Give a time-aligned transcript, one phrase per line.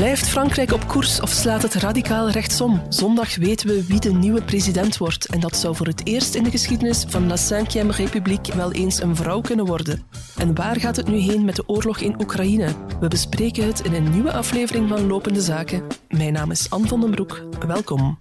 [0.00, 2.82] Blijft Frankrijk op koers of slaat het radicaal rechtsom?
[2.88, 5.26] Zondag weten we wie de nieuwe president wordt.
[5.26, 9.02] En dat zou voor het eerst in de geschiedenis van La Cinquième République wel eens
[9.02, 10.02] een vrouw kunnen worden.
[10.36, 12.74] En waar gaat het nu heen met de oorlog in Oekraïne?
[13.00, 15.82] We bespreken het in een nieuwe aflevering van Lopende Zaken.
[16.08, 17.44] Mijn naam is van den Broek.
[17.66, 18.18] Welkom.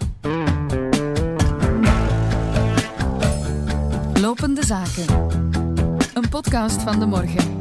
[4.21, 5.06] Lopende Zaken.
[6.14, 7.59] Een podcast van de morgen.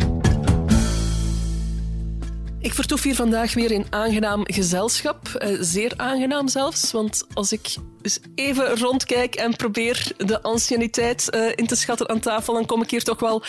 [2.60, 5.28] Ik vertoef hier vandaag weer in aangenaam gezelschap.
[5.28, 11.52] Eh, zeer aangenaam zelfs, want als ik eens even rondkijk en probeer de anciëniteit eh,
[11.54, 13.42] in te schatten aan tafel, dan kom ik hier toch wel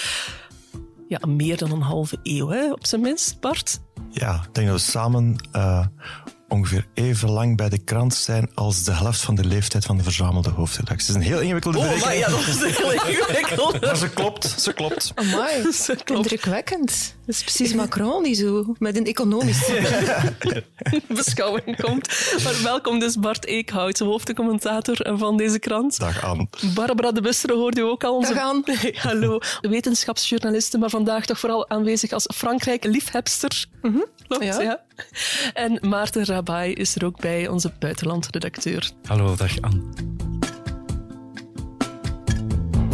[1.07, 3.79] ja, meer dan een halve eeuw, hè, op zijn minst, Bart.
[4.11, 5.85] Ja, ik denk dat we samen uh,
[6.47, 10.03] ongeveer even lang bij de krant zijn als de helft van de leeftijd van de
[10.03, 11.07] verzamelde hoofdredactie.
[11.13, 12.19] Het is een heel ingewikkelde Oh, berekening.
[12.21, 13.81] maar ja, dat is heel ingewikkeld.
[13.85, 15.11] Maar ze klopt, ze klopt.
[15.15, 16.09] Amai, Ze klopt.
[16.31, 17.15] indrukwekkend.
[17.29, 19.71] Dat is precies Macron die zo met een economisch...
[21.07, 22.07] beschouwing komt.
[22.43, 25.99] Maar welkom dus Bart Eekhout, hoofdcommentator van deze krant.
[25.99, 26.49] Dag aan.
[26.73, 28.15] Barbara de Bustere hoorde u ook al.
[28.15, 28.33] Onze...
[28.33, 28.61] Dag aan.
[28.65, 29.39] Hey, hallo.
[29.61, 33.65] Wetenschapsjournaliste, maar vandaag toch vooral aanwezig als Frankrijk-liefhebster.
[34.27, 34.61] Klopt, ja.
[34.61, 34.83] Ja.
[35.53, 38.91] En Maarten Rabai is er ook bij, onze buitenlandredacteur.
[39.03, 40.18] Hallo, dag Anne.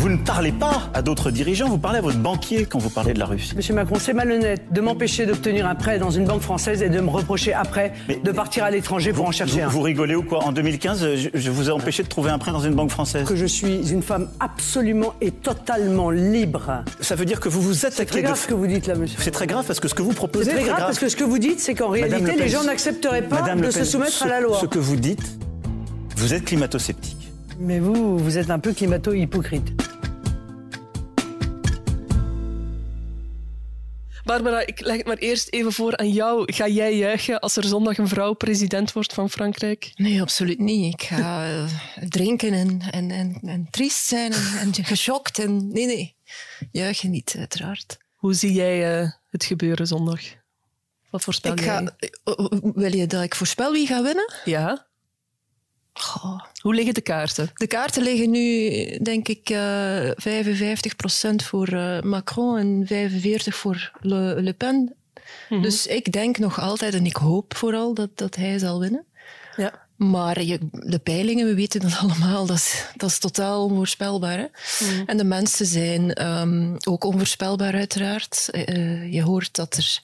[0.05, 3.13] Vous ne parlez pas à d'autres dirigeants, vous parlez à votre banquier quand vous parlez
[3.15, 3.55] de la Russie.
[3.55, 7.01] Monsieur Macron, c'est malhonnête de m'empêcher d'obtenir un prêt dans une banque française et de
[7.01, 9.67] me reprocher après Mais- de partir à l'étranger pour en chercher Vous, un.
[9.67, 12.51] vous rigolez ou quoi En 2015, je, je vous ai empêché de trouver un prêt
[12.51, 13.25] dans une banque française.
[13.27, 16.83] Que je suis une femme absolument et totalement libre.
[17.01, 18.25] Ça veut dire que vous vous C'est attaquez très de...
[18.27, 19.17] grave ce que vous dites là, monsieur.
[19.19, 21.15] C'est très grave parce que ce que vous proposez C'est très grave parce que ce
[21.15, 24.11] que vous dites, c'est qu'en réalité, Pen, les gens n'accepteraient pas Madame de se soumettre
[24.11, 24.59] ce- à la loi.
[24.61, 25.23] Ce que vous dites,
[26.15, 27.31] vous êtes climato-sceptique.
[27.59, 29.71] Mais vous, vous êtes un peu climato-hypocrite.
[34.25, 36.53] Barbara, ik leg het maar eerst even voor aan jou.
[36.53, 39.91] Ga jij juichen als er zondag een vrouw president wordt van Frankrijk?
[39.95, 40.93] Nee, absoluut niet.
[40.93, 41.65] Ik ga eh,
[42.09, 45.39] drinken en, en, en, en triest zijn en, en geschokt.
[45.39, 46.15] En, nee, nee.
[46.71, 47.97] Juichen niet, uiteraard.
[48.13, 50.21] Hoe zie jij eh, het gebeuren zondag?
[51.09, 54.33] Wat voorspel Ik ga, eh, wil je dat ik voorspel wie gaat winnen?
[54.45, 54.87] Ja?
[55.99, 56.41] Goh.
[56.61, 57.49] Hoe liggen de kaarten?
[57.53, 58.69] De kaarten liggen nu,
[59.01, 62.87] denk ik, eh 55% voor eh, Macron en 45%
[63.35, 64.95] voor Le, Le Pen.
[65.49, 69.05] Dus ik denk nog altijd, en ik hoop vooral, dat, dat hij zal winnen.
[69.55, 69.83] Ja.
[69.95, 74.37] Maar je, de peilingen, we weten dat allemaal, dat is, dat is totaal onvoorspelbaar.
[74.37, 74.45] Hè?
[75.05, 78.49] En de mensen zijn ehm, ook onvoorspelbaar, uiteraard.
[78.51, 80.01] Eh, je hoort dat er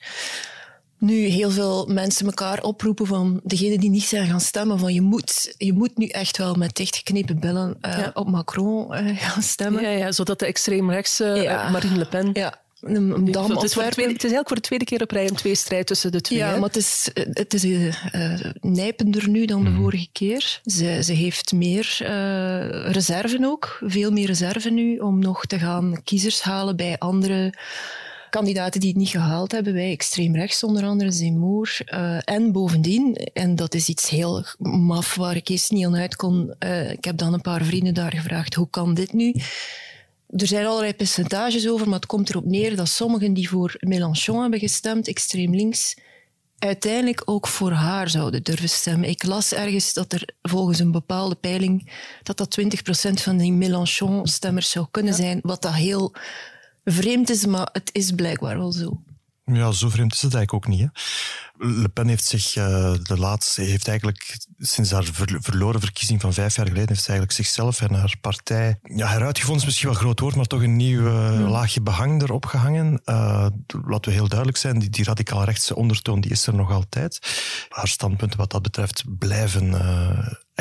[1.01, 5.01] nu heel veel mensen elkaar oproepen van degenen die niet zijn gaan stemmen, van je
[5.01, 8.11] moet, je moet nu echt wel met dichtgeknepen billen eh, Ja.
[8.13, 9.81] op Macron eh, gaan stemmen.
[9.81, 11.65] Ja, ja, zodat de extreemrechtse Ja.
[11.65, 12.29] eh, Marine Le Pen...
[12.33, 15.01] Ja, een, een Nu, dam het, is tweede, het is eigenlijk voor de tweede keer
[15.01, 16.39] op rij een tweestrijd tussen de twee.
[16.39, 16.53] Ja, hè?
[16.59, 17.87] maar het is, het is eh,
[18.33, 20.61] eh, nijpender nu dan de vorige keer.
[20.65, 26.01] Ze, ze heeft meer eh reserve ook, veel meer reserve nu, om nog te gaan
[26.03, 27.53] kiezers halen bij andere
[28.31, 31.81] kandidaten die het niet gehaald hebben, bij extreem rechts onder andere, Zemmour.
[31.85, 36.15] Eh, en bovendien, en dat is iets heel maf waar ik eerst niet aan uit
[36.15, 39.35] kon, eh, ik heb dan een paar vrienden daar gevraagd, hoe kan dit nu?
[40.27, 44.41] Er zijn allerlei percentages over, maar het komt erop neer dat sommigen die voor Mélenchon
[44.41, 45.95] hebben gestemd, extreem links,
[46.59, 49.09] uiteindelijk ook voor haar zouden durven stemmen.
[49.09, 51.91] Ik las ergens dat er volgens een bepaalde peiling
[52.23, 56.13] dat dat 20% van die Mélenchon-stemmers zou kunnen zijn, wat dat heel
[56.83, 59.03] vreemd is, maar het is blijkbaar wel zo.
[59.45, 60.81] Ja, zo vreemd is het eigenlijk ook niet.
[60.81, 60.87] Hè.
[61.63, 66.33] Le Pen heeft zich eh, de laatste, heeft eigenlijk sinds haar ver- verloren verkiezing van
[66.33, 69.97] vijf jaar geleden, heeft ze eigenlijk zichzelf en haar partij ja, heruitgevonden, is misschien wel
[69.97, 73.01] een groot woord, maar toch een nieuw eh, laagje behang erop gehangen.
[73.05, 73.45] Eh,
[73.85, 77.19] laten we heel duidelijk zijn, die, die radicaal rechtse ondertoon die is er nog altijd.
[77.69, 79.73] Haar standpunten wat dat betreft blijven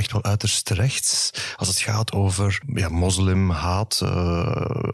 [0.00, 1.30] echt wel uiterst rechts.
[1.56, 4.46] Als het gaat over ja, moslim, haat, eh,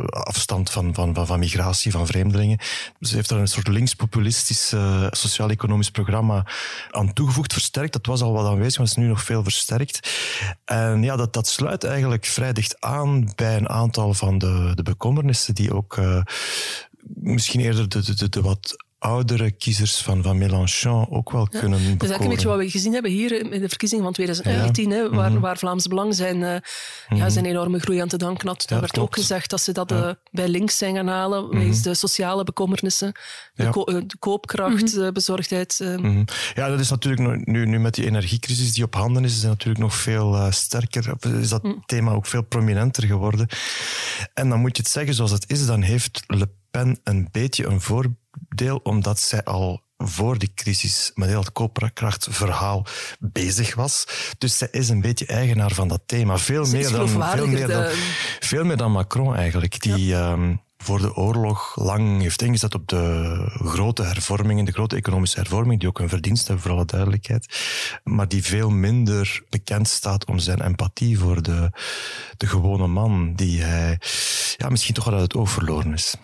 [0.08, 2.58] afstand van, van, van, van migratie, van vreemdelingen.
[3.00, 4.74] Ze heeft daar een soort linkspopulistisch
[5.10, 6.46] sociaal-economisch programma
[6.90, 7.92] aan toegevoegd, versterkt.
[7.92, 10.10] Dat was al wat aanwezig, maar is nu nog veel versterkt.
[10.64, 14.82] En ja, dat, dat sluit eigenlijk vrij dicht aan bij een aantal van de, de
[14.82, 16.20] bekommernissen die ook eh,
[17.14, 21.70] misschien eerder de, de, de, de wat oudere kiezers van, van Mélenchon ook wel kunnen
[21.70, 21.98] Dat is bekoren.
[22.08, 25.30] eigenlijk een beetje wat we gezien hebben hier in de verkiezingen van 2019, hè, waar,
[25.32, 25.40] Mhm.
[25.40, 26.56] waar Vlaams Belang zijn, eh,
[27.18, 28.58] ja, zijn enorme groei aan te danken had.
[28.58, 29.08] Daar Ja, werd klopt.
[29.08, 33.12] ook gezegd dat ze dat eh, bij links zijn gaan halen, wegens de sociale bekommernissen,
[33.54, 33.70] de, Ja.
[33.70, 35.78] ko- eh, de koopkracht, de bezorgdheid.
[35.80, 36.24] Mhm.
[36.54, 39.40] Ja, dat is natuurlijk nu- nu, nu met die energiecrisis die op handen is, is
[39.40, 41.14] het natuurlijk nog veel sterker.
[41.40, 43.48] Is dat thema ook veel prominenter geworden.
[44.34, 47.66] En dan moet je het zeggen zoals het is, dan heeft Le Pen een beetje
[47.66, 47.80] een
[48.48, 52.86] voordeel, omdat zij al voor die crisis met heel het koopkrachtverhaal
[53.18, 54.06] bezig was.
[54.38, 56.38] Dus zij is een beetje eigenaar van dat thema.
[56.38, 57.84] Veel, meer dan, veel, meer, dan,
[58.40, 59.82] veel meer dan Macron eigenlijk.
[59.82, 63.34] Die, ehm, voor de oorlog lang heeft ingezet op de
[63.64, 67.46] grote hervormingen, de grote economische hervorming, die ook een verdienst hebben, voor alle duidelijkheid,
[68.04, 71.70] maar die veel minder bekend staat om zijn empathie voor de,
[72.36, 74.00] de gewone man, die hij
[74.56, 76.16] ja, misschien toch wel uit het oog verloren is.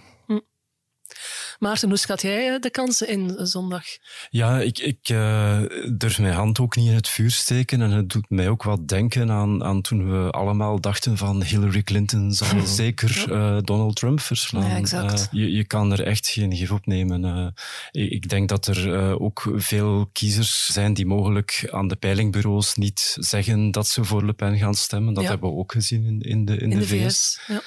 [1.63, 3.85] Maarten, hoe schat jij eh, de kansen in eh, zondag?
[4.31, 5.61] Ja, ik, ik uh,
[5.97, 7.83] durf mijn hand ook niet in het vuur steken.
[7.83, 11.83] En het doet mij ook wat denken aan, aan toen we allemaal dachten van Hillary
[11.83, 14.69] Clinton zal zeker uh, Donald Trump verslaan.
[14.69, 15.29] Ja, exact.
[15.33, 17.55] Uh, je, je kan er echt geen gif op nemen.
[17.91, 23.71] ik denk dat er ook veel kiezers zijn die mogelijk aan de peilingbureaus niet zeggen
[23.71, 25.15] dat ze voor Le Pen gaan stemmen.
[25.15, 25.31] Dat ja.
[25.31, 27.39] hebben we ook gezien in, in de, in, In de, de VS.
[27.39, 27.41] VS.
[27.47, 27.63] Ja.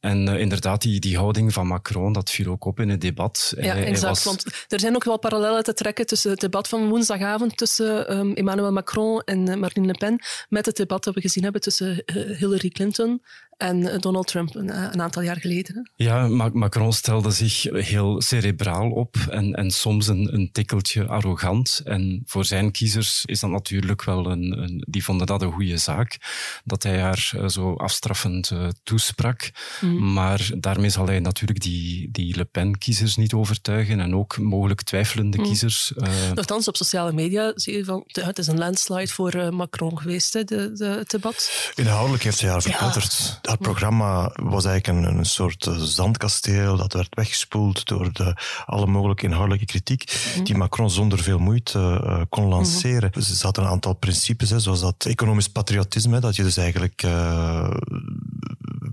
[0.00, 3.52] En uh, inderdaad, die, die houding van Macron, dat viel ook op in het debat.
[3.56, 4.14] Ja, Hij- hij exact.
[4.14, 8.16] was- Want er zijn ook wel parallellen te trekken tussen het debat van woensdagavond tussen
[8.18, 10.18] um, Emmanuel Macron en uh, Marine Le Pen
[10.48, 13.22] met het debat dat we gezien hebben tussen uh, Hillary Clinton
[13.58, 15.74] en uh, Donald Trump een, een aantal jaar geleden.
[15.74, 16.04] Hè.
[16.04, 21.80] Ja, Ma- Macron stelde zich heel cerebraal op en, en soms een, een tikkeltje arrogant.
[21.84, 25.76] En voor zijn kiezers is dat natuurlijk wel een, een die vonden dat een goede
[25.76, 26.16] zaak,
[26.64, 29.50] dat hij haar uh, zo afstraffend uh, toesprak.
[29.80, 30.12] Mm.
[30.12, 35.38] Maar daarmee zal hij natuurlijk die, die Le Pen-kiezers niet overtuigen en ook mogelijk twijfelende
[35.38, 35.44] mm.
[35.44, 35.92] kiezers.
[35.96, 36.08] Uh...
[36.34, 40.32] Nochtans, op sociale media zie je van, het is een landslide voor uh, Macron geweest,
[40.32, 41.70] hè, de, de, het debat.
[41.74, 43.38] Inhoudelijk heeft hij haar verpletterd.
[43.42, 48.36] Ja haar programma was eigenlijk een, een soort uh, zandkasteel dat werd weggespoeld door de,
[48.66, 50.44] alle mogelijke inhoudelijke kritiek mm.
[50.44, 53.10] die Macron zonder veel moeite uh, kon lanceren.
[53.14, 53.22] Mm.
[53.22, 57.70] Ze hadden een aantal principes, hè, zoals dat economisch patriotisme, dat je dus eigenlijk uh,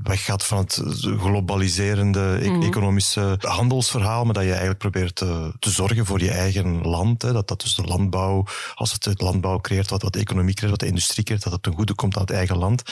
[0.04, 0.82] weggaat van het
[1.20, 2.64] globaliserende mm.
[2.64, 7.22] economische handelsverhaal, maar dat je eigenlijk probeert te, te zorgen voor je eigen land.
[7.22, 10.54] Hè, dat dat dus de landbouw, als het het landbouw creëert, wat, wat de economie
[10.54, 12.84] creëert, wat de industrie creëert, dat het ten goede komt aan het eigen land.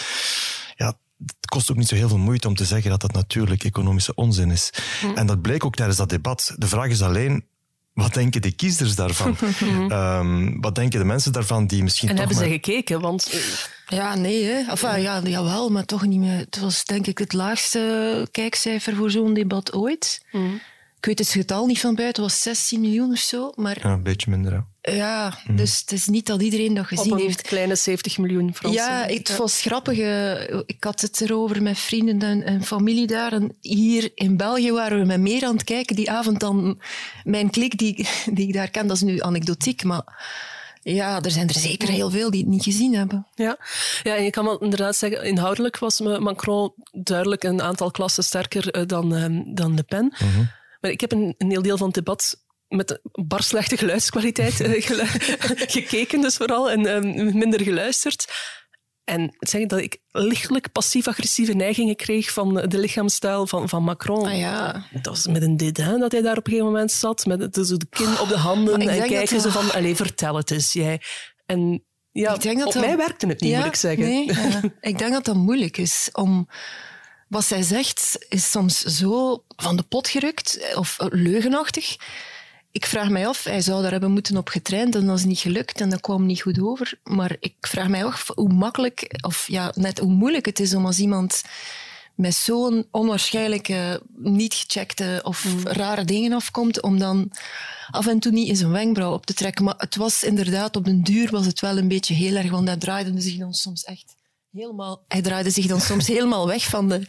[1.25, 4.15] Het kost ook niet zo heel veel moeite om te zeggen dat dat natuurlijk economische
[4.15, 4.69] onzin is.
[5.15, 6.55] En dat bleek ook tijdens dat debat.
[6.57, 7.45] De vraag is alleen,
[7.93, 9.37] wat denken de kiezers daarvan?
[9.91, 12.53] um, wat denken de mensen daarvan die misschien En toch hebben maar...
[12.53, 13.01] ze gekeken?
[13.01, 13.33] Want...
[13.87, 14.43] Ja, nee.
[14.43, 14.63] Hè.
[14.69, 16.37] Enfin, ja, jawel, maar toch niet meer.
[16.37, 20.25] Het was denk ik het laagste kijkcijfer voor zo'n debat ooit.
[20.31, 20.61] Mm.
[21.03, 23.51] Ik weet het getal niet van buiten, het was 16 miljoen of zo.
[23.55, 23.77] Maar...
[23.81, 24.93] Ja, een beetje minder, ja.
[24.93, 25.55] Ja, mm.
[25.55, 27.41] dus het is niet dat iedereen dat gezien Op een heeft.
[27.41, 28.81] kleine 70 miljoen Fransen.
[28.83, 29.97] Ja, het was grappig.
[30.65, 33.33] Ik had het erover met vrienden en, en, familie daar.
[33.33, 36.81] En hier in België waren we met meer aan het kijken die avond dan
[37.23, 38.87] mijn klik die, die ik daar ken.
[38.87, 40.25] Dat is nu anekdotiek, maar...
[40.81, 43.27] Ja, er zijn er zeker heel veel die het niet gezien hebben.
[43.35, 43.57] Ja,
[44.03, 48.87] ja en je kan wel inderdaad zeggen, inhoudelijk was Macron duidelijk een aantal klassen sterker
[48.87, 50.03] dan, um, dan Le Pen.
[50.03, 50.49] Mm -hmm.
[50.83, 55.05] Maar ik heb een, een heel deel van het debat met bar slechte geluidskwaliteit gelu
[55.75, 58.31] gekeken, dus vooral, en um, minder geluisterd.
[59.03, 64.25] En zeg dat ik lichtelijk passief-agressieve neigingen kreeg van de lichaamsstijl van, van Macron.
[64.25, 64.85] Ah, ja.
[64.91, 67.65] Dat was met een dédain dat hij daar op een gegeven moment zat, met de,
[67.65, 71.01] zo de kin op de handen en kijken ze van, allez, vertel het eens, jij.
[71.45, 72.85] En ja, ik denk dat op dat...
[72.85, 74.03] mij werkte het niet, ja, moet ik zeggen.
[74.03, 74.61] Nee, ja.
[74.89, 76.47] ik denk dat dat moeilijk is om
[77.33, 81.95] wat zij zegt is soms zo van de pot gerukt of leugenachtig.
[82.71, 85.39] Ik vraag mij af, hij zou daar hebben moeten op getraind en dat is niet
[85.39, 86.99] gelukt en dat kwam niet goed over.
[87.03, 90.85] Maar ik vraag mij af hoe makkelijk, of ja, net hoe moeilijk het is om
[90.85, 91.41] als iemand
[92.15, 95.67] met zo'n onwaarschijnlijke, niet gecheckte of mm.
[95.67, 97.31] rare dingen afkomt, om dan
[97.91, 99.63] af en toe niet in zijn wenkbrauw op te trekken.
[99.63, 102.67] Maar het was inderdaad, op den duur was het wel een beetje heel erg, want
[102.67, 104.15] hij draaide zich dan soms echt
[104.53, 105.03] helemaal...
[105.07, 107.01] Hij draaide zich dan soms helemaal weg van, de,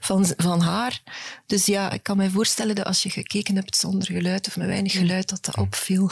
[0.00, 1.02] van, van haar.
[1.46, 4.66] Dus ja, ik kan me voorstellen dat als je gekeken hebt zonder geluid of met
[4.66, 6.10] weinig geluid, dat dat opviel.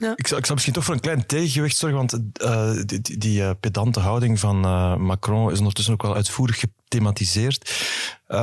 [0.00, 0.12] Ja.
[0.16, 3.40] Ik, zou, ik zou misschien toch voor een klein tegengewicht zorgen, want uh, die, die,
[3.40, 7.84] uh, pedante houding van uh, Macron is ondertussen ook wel uitvoerig gethematiseerd.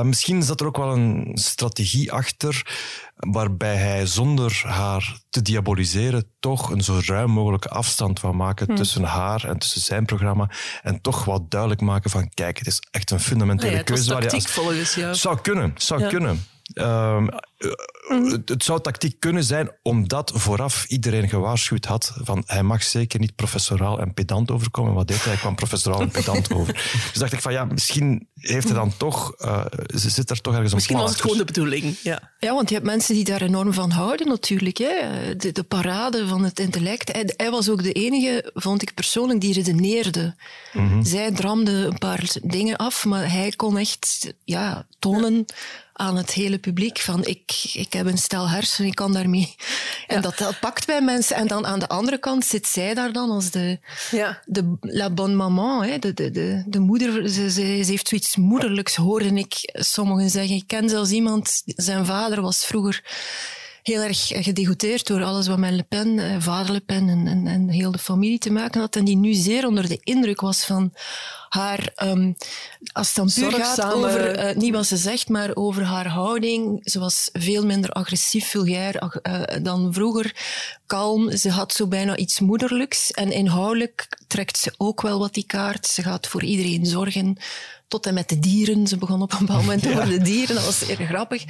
[0.02, 2.76] misschien zat er ook wel een strategie achter,
[3.16, 8.76] waarbij hij zonder haar te diaboliseren toch een zo ruim mogelijke afstand wou maken hmm.
[8.76, 10.50] tussen haar en tussen zijn programma
[10.82, 14.12] en toch wat duidelijk maken van kijk, het is echt een fundamentele ja, keuze.
[14.12, 14.46] Waar je als...
[14.46, 15.14] volgens, ja.
[15.14, 16.08] Zou kunnen, zou ja.
[16.08, 16.44] kunnen.
[16.74, 17.28] Um,
[18.08, 18.30] mm.
[18.30, 23.20] het, het zou tactiek kunnen zijn omdat vooraf iedereen gewaarschuwd had van hij mag zeker
[23.20, 24.94] niet professoraal en pedant overkomen.
[24.94, 25.32] Wat deed hij?
[25.32, 26.72] Hij kwam professoraal en pedant over.
[27.12, 30.70] Dus dacht ik van ja, misschien heeft hij dan toch, uh, zit er toch ergens
[30.70, 32.32] een Misschien plan was het gewoon de bedoeling, ja.
[32.38, 34.76] Ja, want je hebt mensen die daar enorm van houden natuurlijk.
[34.76, 35.36] Hè.
[35.36, 37.12] De, de parade van het intellect.
[37.12, 40.34] Hij, hij, was ook de enige, vond ik persoonlijk, die redeneerde.
[40.72, 41.04] Mm -hmm.
[41.04, 45.46] Zij dramde een paar dingen af, maar hij kon echt ja, tonen
[45.98, 49.54] aan het hele publiek van ik, ik heb een stel hersenen, ik kan daarmee.
[50.06, 51.36] En dat, dat pakt bij mensen.
[51.36, 53.78] En dan aan de andere kant zit zij daar dan als de,
[54.10, 54.42] Ja.
[54.46, 57.28] de la bonne maman, hè, de, de, de, de moeder.
[57.28, 60.56] Ze, ze, ze heeft zoiets moederlijks, hoorde ik sommigen zeggen.
[60.56, 63.02] Ik ken zelfs iemand, zijn vader was vroeger
[63.82, 67.46] heel erg gedegoteerd door alles wat met Le Pen, eh, vader Le Pen en, en,
[67.46, 68.96] en heel de familie te maken had.
[68.96, 70.92] En die nu zeer onder de indruk was van
[71.48, 72.32] haar, ehm,
[72.92, 76.80] als het dan puur gaat over, eh, niet wat ze zegt, maar over haar houding.
[76.84, 80.34] Ze was veel minder agressief, vulgair eh, dan vroeger.
[80.86, 83.10] Kalm, ze had zo bijna iets moederlijks.
[83.10, 85.86] En inhoudelijk trekt ze ook wel wat die kaart.
[85.86, 87.36] Ze gaat voor iedereen zorgen.
[87.88, 88.86] Tot en met de dieren.
[88.86, 90.54] Ze begon op een bepaald moment over de dieren.
[90.54, 91.44] Dat was erg grappig.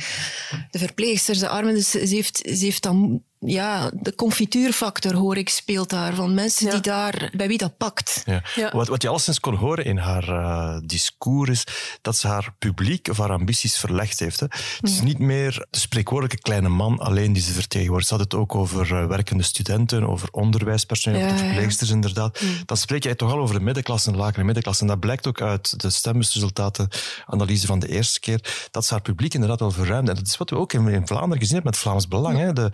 [0.70, 1.74] De verpleegsters, de armen.
[1.74, 3.22] Dus ze heeft, ze heeft dan...
[3.40, 6.14] Ja, de confituurfactor, hoor ik, speelt daar.
[6.14, 6.72] Van mensen Ja.
[6.72, 7.30] die daar...
[7.36, 8.22] Bij wie dat pakt.
[8.26, 8.42] Ja.
[8.54, 8.70] Ja.
[8.72, 11.64] Wat, wat je alleszins kon horen in haar eh, discours is
[12.02, 14.40] dat ze haar publiek of haar ambities verlegd heeft.
[14.40, 14.46] Hè.
[14.80, 18.08] Het is niet meer de spreekwoordelijke kleine man alleen die ze vertegenwoordigt.
[18.08, 21.52] Ze had het ook over eh, werkende studenten, over onderwijspersoneel, Ja, over de ja, ja.
[21.54, 22.40] verpleegsters inderdaad.
[22.66, 24.82] Dan spreek jij toch al over de middenklasse en de lagere middenklasse.
[24.82, 26.88] En dat blijkt ook uit de stembursresultaten,
[27.26, 30.10] analyse van de eerste keer, dat ze haar publiek inderdaad wel verruimde.
[30.10, 32.38] En dat is wat we ook in, in Vlaanderen gezien hebben met Vlaams Belang.
[32.38, 32.52] Hè.
[32.52, 32.70] De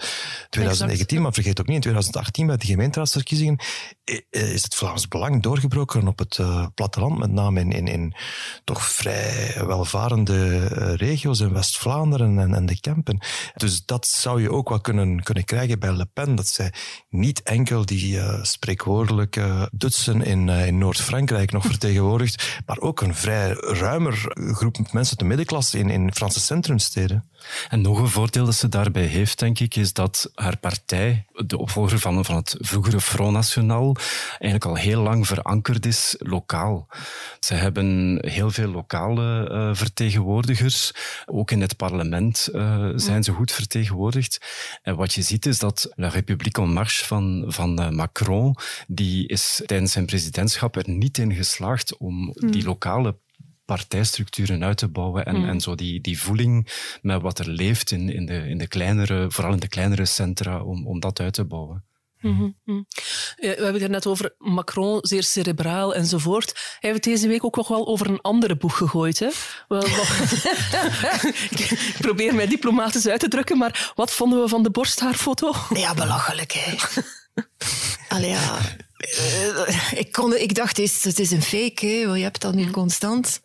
[0.54, 3.58] 2019, maar vergeet ook niet, in 2018 bij de gemeenteraadsverkiezingen
[4.30, 8.14] is het Vlaams Belang doorgebroken op het eh, platteland, met name in, in, in
[8.64, 13.18] toch vrij welvarende eh, regio's in West-Vlaanderen en, en de Kempen.
[13.54, 16.73] Dus dat zou je ook wel kunnen, kunnen krijgen bij Le Pen, dat zij
[17.08, 23.14] niet enkel die eh, spreekwoordelijke Dutsen in, eh, in Noord-Frankrijk nog vertegenwoordigt, maar ook een
[23.14, 27.28] vrij ruimer groep mensen de middenklasse in, in Franse centrumsteden.
[27.68, 31.58] En nog een voordeel dat ze daarbij heeft, denk ik, is dat haar partij, de
[31.58, 33.93] opvolger van, van het vroegere Front National,
[34.28, 36.88] eigenlijk al heel lang verankerd is lokaal.
[37.40, 40.92] Ze hebben heel veel lokale eh, vertegenwoordigers.
[41.26, 44.40] Ook in het parlement eh, zijn ze goed vertegenwoordigd.
[44.82, 49.28] En wat je ziet is dat La République en Marche van, van eh, Macron, die
[49.28, 53.16] is tijdens zijn presidentschap er niet in geslaagd om die lokale
[53.64, 56.68] partijstructuren uit te bouwen en, en zo die, die voeling
[57.02, 60.62] met wat er leeft in, in, de, in de kleinere, vooral in de kleinere centra,
[60.62, 61.84] om, om dat uit te bouwen.
[62.25, 62.83] Ja,
[63.37, 66.76] we hebben het er net over Macron, zeer cerebraal enzovoort.
[66.81, 69.19] Hij heeft deze week ook nog wel over een andere boeg gegooid.
[69.19, 69.28] Hè?
[69.69, 70.09] Wel, wat-
[71.50, 75.54] ik probeer mij diplomatisch uit te drukken, maar wat vonden we van de borsthaarfoto?
[75.75, 76.75] Ja, belachelijk, hè.
[78.09, 78.59] Allee, ja.
[78.97, 81.93] Eh, ik, kon, ik dacht, het is, het is een fake, hè.
[82.14, 83.40] je hebt dat nu constant.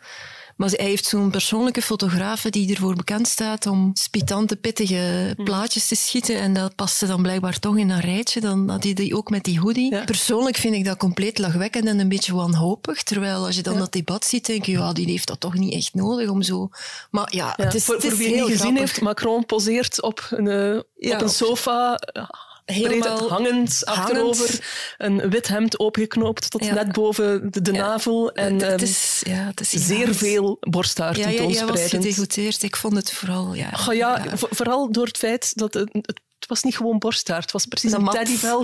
[0.60, 5.96] Maar hij heeft zo'n persoonlijke fotograaf die ervoor bekend staat om spitante, pittige plaatjes te
[5.96, 6.39] schieten.
[6.39, 8.39] En dat paste dan blijkbaar toch in een rijtje.
[8.39, 9.94] Dan had hij die ook met die hoodie.
[9.94, 10.04] Ja.
[10.04, 13.04] Persoonlijk vind ik dat compleet lachwekkend en een beetje wanhopig.
[13.04, 15.74] Terwijl als je dan dat debat ziet, denk je, ja, die heeft dat toch niet
[15.74, 16.70] echt nodig om zo...
[17.12, 18.80] Maar ja, Ja, het is, voor, het is voor wie het niet gezien grappig.
[18.80, 22.00] heeft, Macron poseert op een, eh, Ja, op een sofa,
[22.74, 24.60] Helemaal breed hangend, achterover,
[24.98, 26.74] een wit hemd opgeknoopt tot Ja.
[26.74, 27.82] net boven de, de Ja.
[27.88, 28.32] navel.
[28.32, 32.64] En het, ehm, is, ja, het is zeer veel borsthaar Ja, ja, jij was gedegoteerd.
[32.64, 33.54] Ik vond het vooral...
[33.54, 37.42] Ja, ja, vo- vooral door het feit dat het, het, het was niet gewoon borsthaar.
[37.42, 38.06] Het was precies Een een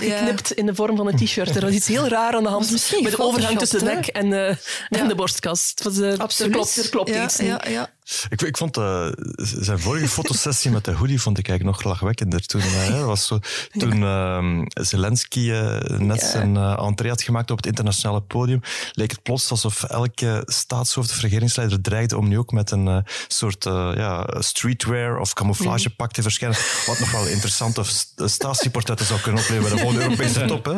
[0.03, 0.17] ja.
[0.17, 1.55] geknipt in de vorm van een t-shirt.
[1.55, 2.71] Er was iets heel raar aan de hand
[3.01, 4.47] met de overgang tussen de nek en, eh,
[4.89, 5.69] en de.
[5.69, 6.11] Het was, eh,
[6.45, 7.89] Er klopt, er klopt ja, iets ja.
[8.29, 12.45] Ik, ik vond eh, zijn vorige fotosessie met de hoodie vond ik eigenlijk nog lachwekkender.
[12.45, 13.39] Toen, eh, was zo,
[13.71, 19.23] toen ehm, Zelensky eh, net zijn entree had gemaakt op het internationale podium, leek het
[19.23, 25.19] plots alsof elke staatshoofd of regeringsleider dreigde om nu ook met een soort ja, streetwear
[25.19, 26.57] of camouflagepak te verschijnen.
[26.85, 29.77] Wat nog wel interessante st- statieportretten zou kunnen opleveren.
[29.77, 30.65] Gewoon de Europese top.
[30.65, 30.77] Hè?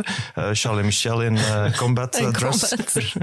[0.55, 1.39] Charles Michel in
[1.77, 2.75] combat dress.
[2.75, 3.03] combat.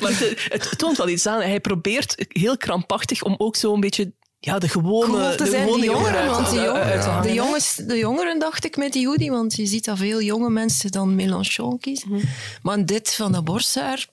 [0.00, 1.40] Maar het, het toont wel iets aan.
[1.40, 5.50] Hij probeert heel krampachtig om ook zo een beetje ja, de gewone, Cool te de
[5.50, 8.64] zijn, gewone de jongeren Want de, jongeren, uit te hangen, de, jongens, de jongeren dacht
[8.64, 12.08] ik met die hoodie, want je ziet dat veel jonge mensen dan Mélenchon kiezen.
[12.10, 12.24] Mhm.
[12.62, 14.06] Maar dit van dat borsthaar,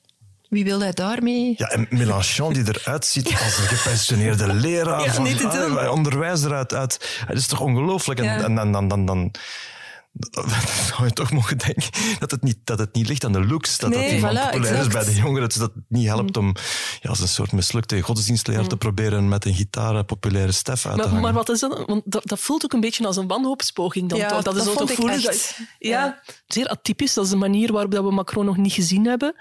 [0.50, 1.54] wie wil hij daarmee?
[1.58, 5.80] Ja, en Mélenchon die eruit ziet als een gepensioneerde leraar Ja, van niet te doen.
[5.80, 7.20] ah, onderwijzer uit, uit.
[7.28, 8.20] Het is toch ongelooflijk?
[8.20, 8.44] En, Ja.
[8.44, 9.32] en dan, dan, dan, dan, dan
[10.90, 13.78] zou je toch mogen denken dat het niet, dat het niet ligt aan de looks,
[13.78, 16.56] dat Nee, dat voilà, populair is bij de jongeren, dat het niet helpt om
[17.02, 21.00] ja, als een soort mislukte godsdienstleraar te proberen met een gitaar populaire stef uit te
[21.02, 21.22] Maar, hangen.
[21.24, 21.84] maar wat is dat?
[21.86, 24.44] Want dat, dat voelt ook een beetje als een wanhoopspoging dan Ja, toch?
[24.44, 25.24] dat is ik voelen echt.
[25.26, 26.22] dat- ja, Ja.
[26.48, 27.14] zeer atypisch.
[27.14, 29.36] Dat is de manier waarop dat we Macron nog niet gezien hebben.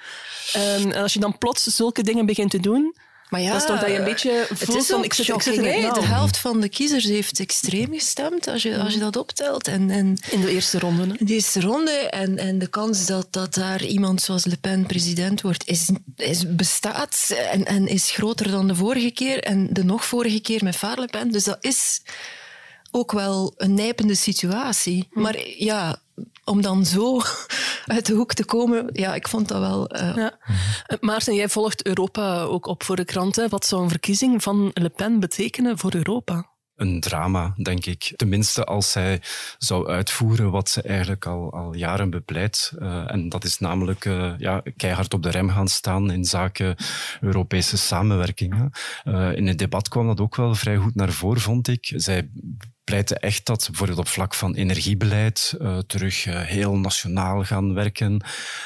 [0.52, 2.95] En als je dan plots zulke dingen begint te doen,
[3.28, 5.28] Maar ja, dat is toch dat je een beetje het voelt is van, ik zit,
[5.28, 5.92] ik zit nauw.
[5.92, 9.68] De helft van de kiezers heeft extreem gestemd, als je, als je dat optelt.
[9.68, 11.02] En, en In de eerste ronde.
[11.06, 11.12] hè.
[11.16, 11.90] in de eerste ronde.
[11.90, 16.54] En, en de kans dat, dat daar iemand zoals Le Pen president wordt, is, is,
[16.54, 19.40] bestaat en, en is groter dan de vorige keer.
[19.42, 21.30] En de nog vorige keer met Vaar Le Pen.
[21.30, 22.00] Dus dat is
[22.96, 25.08] ook wel een nijpende situatie.
[25.10, 25.96] Maar ja,
[26.44, 27.20] om dan zo
[27.86, 29.88] uit de hoek te komen, ja, ik vond dat wel...
[29.88, 30.38] eh, Ja.
[30.86, 33.36] Eh, Maarten, jij volgt Europa ook op voor de krant.
[33.36, 33.48] Hè.
[33.48, 36.54] Wat zou een verkiezing van Le Pen betekenen voor Europa?
[36.76, 38.12] een drama, denk ik.
[38.16, 39.20] Tenminste, als zij
[39.58, 42.72] zou uitvoeren wat ze eigenlijk al, al jaren bepleit.
[42.78, 46.76] Eh, en dat is namelijk eh, ja, keihard op de rem gaan staan in zaken
[47.20, 48.76] Europese samenwerking.
[49.04, 51.92] Eh, in het debat kwam dat ook wel vrij goed naar voren, vond ik.
[51.94, 52.30] Zij
[52.86, 58.24] pleiten echt dat bijvoorbeeld op vlak van energiebeleid eh, terug eh, heel nationaal gaan werken,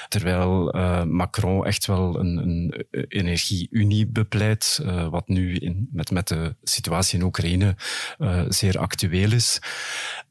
[0.09, 6.55] terwijl eh, Macron echt wel een, een energie-unie bepleit, wat nu in, met, met de
[6.63, 7.77] situatie in Oekraïne
[8.49, 9.61] zeer actueel is.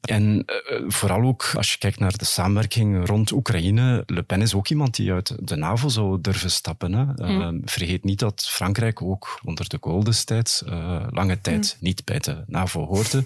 [0.00, 0.44] En
[0.86, 4.96] vooral ook als je kijkt naar de samenwerking rond Oekraïne, Le Pen is ook iemand
[4.96, 6.92] die uit de NAVO zou durven stappen.
[6.92, 7.14] Hè.
[7.14, 10.62] Eh, vergeet niet dat Frankrijk ook onder de Gaulle destijds
[11.10, 13.24] lange tijd niet bij de NAVO hoorde.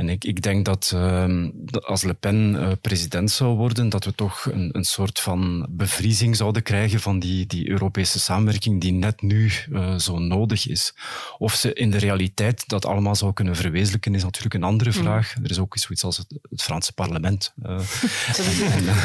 [0.00, 4.04] En ik, ik denk dat, ehm, dat als Le Pen eh, president zou worden, dat
[4.04, 8.92] we toch een, een soort van bevriezing zouden krijgen van die, die Europese samenwerking die
[8.92, 10.94] net nu eh, zo nodig is.
[11.38, 15.34] Of ze in de realiteit dat allemaal zou kunnen verwezenlijken, is natuurlijk een andere vraag.
[15.42, 17.52] Er is ook zoiets als het, het Franse parlement.
[17.62, 17.80] eh,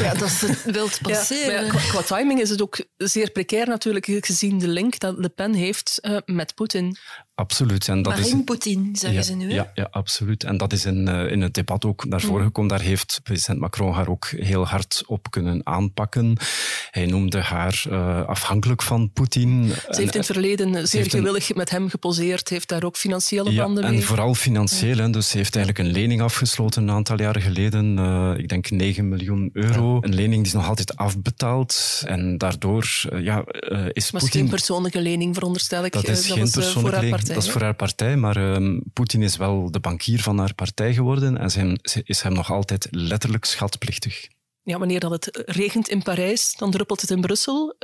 [0.00, 1.54] ja, dat is het wilt passeren.
[1.54, 5.18] maar ja, qua, qua timing is het ook zeer precair natuurlijk, gezien de link dat
[5.18, 6.96] Le Pen heeft eh, met Poetin.
[7.34, 7.88] absoluut.
[7.88, 9.48] En dat is, Marine Poetin, zeggen ja, ze nu.
[9.48, 9.54] hè?
[9.54, 10.44] Ja, ja, absoluut.
[10.44, 12.70] En dat is in, eh, in het debat ook naar voren gekomen.
[12.70, 16.36] Daar heeft president Macron haar ook heel hard op kunnen aanpakken.
[16.90, 19.68] Hij noemde haar eh, afhankelijk van Poetin.
[19.68, 23.52] Ze heeft in het verleden zeer een- gewillig met hem geposeerd, heeft daar ook financiële
[23.52, 24.04] Ja, banden en mee.
[24.04, 25.10] vooral financieel.
[25.10, 27.98] Dus ze heeft eigenlijk een lening afgesloten een aantal jaren geleden.
[27.98, 29.98] eh, ik denk 9 miljoen euro.
[30.00, 32.02] Een lening die is nog altijd afbetaald.
[32.06, 32.84] En daardoor
[33.18, 34.30] ja, is Maar het is Poetin...
[34.40, 35.92] geen persoonlijke lening, veronderstel ik.
[35.92, 37.34] Dat is geen voor persoonlijke haar lening, partij.
[37.34, 40.65] dat is voor haar partij, maar ehm, Poetin is wel de bankier van haar partij
[40.74, 44.28] geworden en is hem nog altijd letterlijk schatplichtig.
[44.62, 47.76] Ja, wanneer dat het regent in Parijs, dan druppelt het in Brussel.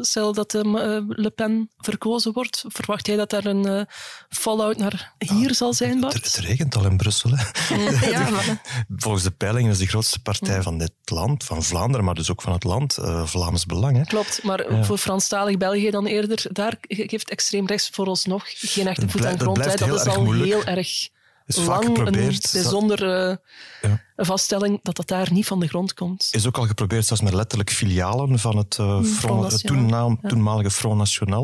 [0.00, 0.76] Stel dat um,
[1.08, 3.82] Le Pen verkozen wordt, verwacht jij dat daar een eh,
[4.28, 6.14] fallout naar hier zal zijn, Het, Bart?
[6.14, 7.30] het regent al in Brussel.
[7.34, 7.44] Hè.
[8.10, 12.14] Ja, maar- Volgens de peilingen is de grootste partij van dit land, van Vlaanderen, maar
[12.14, 13.96] dus ook van het land, eh, Vlaams Belang.
[13.96, 14.04] Hè.
[14.04, 14.42] klopt.
[14.42, 19.38] Maar voor Franstalig België dan eerder, daar geeft extreem rechts vooralsnog geen echte voet aan
[19.38, 19.58] grond.
[19.58, 20.50] blijft Dat is al moeilijk.
[20.50, 21.08] heel erg
[21.56, 22.44] is vaak geprobeerd.
[22.44, 23.40] een bijzondere
[23.82, 24.00] Ja.
[24.16, 26.28] vaststelling dat dat daar niet van de grond komt.
[26.30, 30.28] is ook al geprobeerd, zelfs met letterlijk filialen van het, eh, Front ja.
[30.28, 31.42] toenmalige Front National.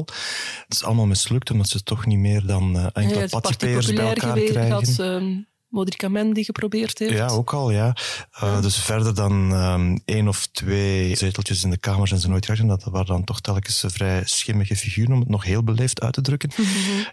[0.64, 4.40] Het is allemaal mislukt, omdat ze toch niet meer dan eh, enkele patipers bij elkaar
[4.40, 4.70] krijgen.
[4.70, 7.12] had um, Modrika die geprobeerd heeft.
[7.12, 7.96] Ja, ook al, ja.
[8.42, 12.46] Uh, Dus verder dan ehm, één of twee zeteltjes in de Kamer zijn ze nooit
[12.46, 12.66] gegaan.
[12.66, 16.12] Dat waren dan toch telkens een vrij schimmige figuren, om het nog heel beleefd uit
[16.12, 16.50] te drukken.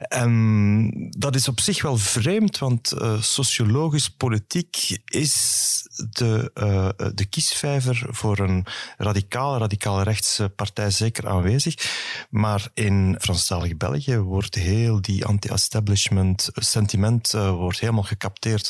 [0.07, 7.25] En dat is op zich wel vreemd, want eh, sociologisch, politiek is de, eh, de
[7.25, 8.65] kiesvijver voor een
[8.97, 11.75] radicaal, radicaal rechtse partij zeker aanwezig.
[12.29, 18.03] Maar in Franstalig België wordt heel die anti-establishment sentiment eh, wordt helemaal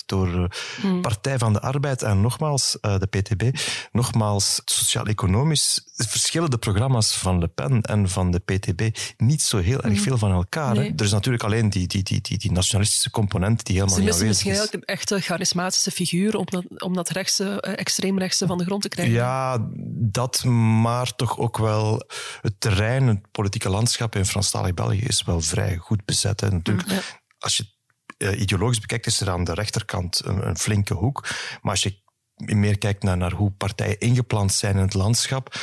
[0.05, 0.49] door
[0.83, 3.57] uh, Partij van de Arbeid en nogmaals uh, de PTB.
[3.91, 9.81] Nogmaals, sociaal-economisch verschillen de programma's van Le Pen en van de PTB niet zo heel
[9.81, 10.75] erg veel van elkaar.
[10.75, 10.93] Nee.
[10.95, 14.09] Er is natuurlijk alleen die, die, die, die, die nationalistische component die helemaal Ze niet
[14.09, 14.57] missen aanwezig misschien is.
[14.57, 18.81] eigenlijk een echte charismatische figuur om dat, om dat rechtse, eh, extreemrechtse van de grond
[18.81, 19.13] te krijgen.
[19.13, 19.67] Ja,
[20.11, 20.43] dat,
[20.81, 22.01] maar toch ook wel
[22.41, 26.41] het terrein, het politieke landschap in Franstalig België is wel vrij goed bezet.
[26.41, 26.99] En natuurlijk, Ja.
[27.39, 27.73] als je
[28.17, 31.27] uh, ideologisch bekijkt, is er aan de rechterkant een, een flinke hoek.
[31.61, 32.03] Maar als je
[32.35, 35.55] meer kijkt naar, naar hoe partijen ingeplant zijn in het landschap,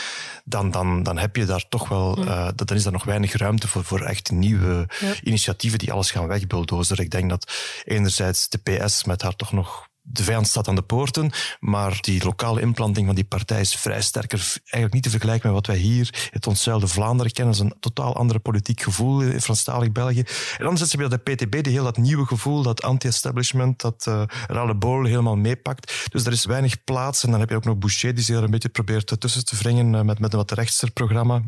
[0.45, 2.29] dan, dan, dan heb je daar toch wel, Mm.
[2.29, 4.89] uh, dan is er nog weinig ruimte voor, voor echt nieuwe
[5.23, 6.97] initiatieven die alles gaan wegbuldozen.
[6.99, 7.53] Ik denk dat
[7.85, 12.25] enerzijds de PS met haar toch nog de vijand staat aan de poorten, maar die
[12.25, 14.39] lokale implanting van die partij is vrij sterker.
[14.39, 17.57] Eigenlijk niet te vergelijken met wat wij hier, het ontzuilde Vlaanderen kennen.
[17.57, 20.21] Dat is een totaal andere politiek gevoel in Franstalig België.
[20.59, 24.07] En anderzijds heb je dat de PTB, die heel dat nieuwe gevoel, dat anti-establishment, dat
[24.09, 26.07] uh, Rale Bol helemaal meepakt.
[26.11, 27.25] Dus er is weinig plaats.
[27.25, 29.95] En dan heb je ook nog Boucher, die zich een beetje probeert tussen te wringen
[29.95, 31.43] uh, met, met een wat rechtser programma.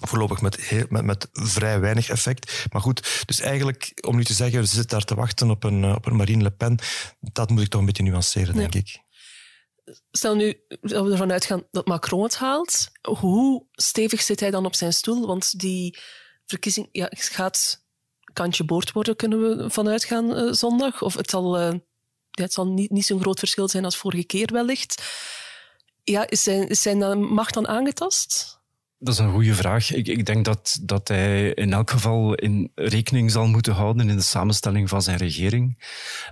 [0.00, 2.66] Voorlopig met, heel, met, met vrij weinig effect.
[2.72, 5.94] Maar goed, dus eigenlijk, om nu te zeggen, ze zit daar te wachten op een,
[5.94, 6.78] op een Marine Le Pen,
[7.20, 8.80] dat moet ik toch een beetje nuanceren, denk Ja.
[8.80, 9.00] ik.
[10.10, 12.90] Stel nu dat we ervan uitgaan dat Macron het haalt.
[13.02, 15.26] Hoe stevig zit hij dan op zijn stoel?
[15.26, 15.98] Want die
[16.46, 17.84] verkiezing ja, gaat
[18.32, 21.02] kantje boord worden, kunnen we vanuit gaan uh, zondag?
[21.02, 21.72] Of het zal, uh,
[22.30, 25.02] ja, het zal niet, niet zo'n groot verschil zijn als vorige keer wellicht.
[26.04, 28.59] Ja, is zijn, is zijn macht dan aangetast?
[29.02, 29.92] Dat is een goede vraag.
[29.92, 34.16] Ik, ik, denk dat, dat hij in elk geval in rekening zal moeten houden in
[34.16, 35.84] de samenstelling van zijn regering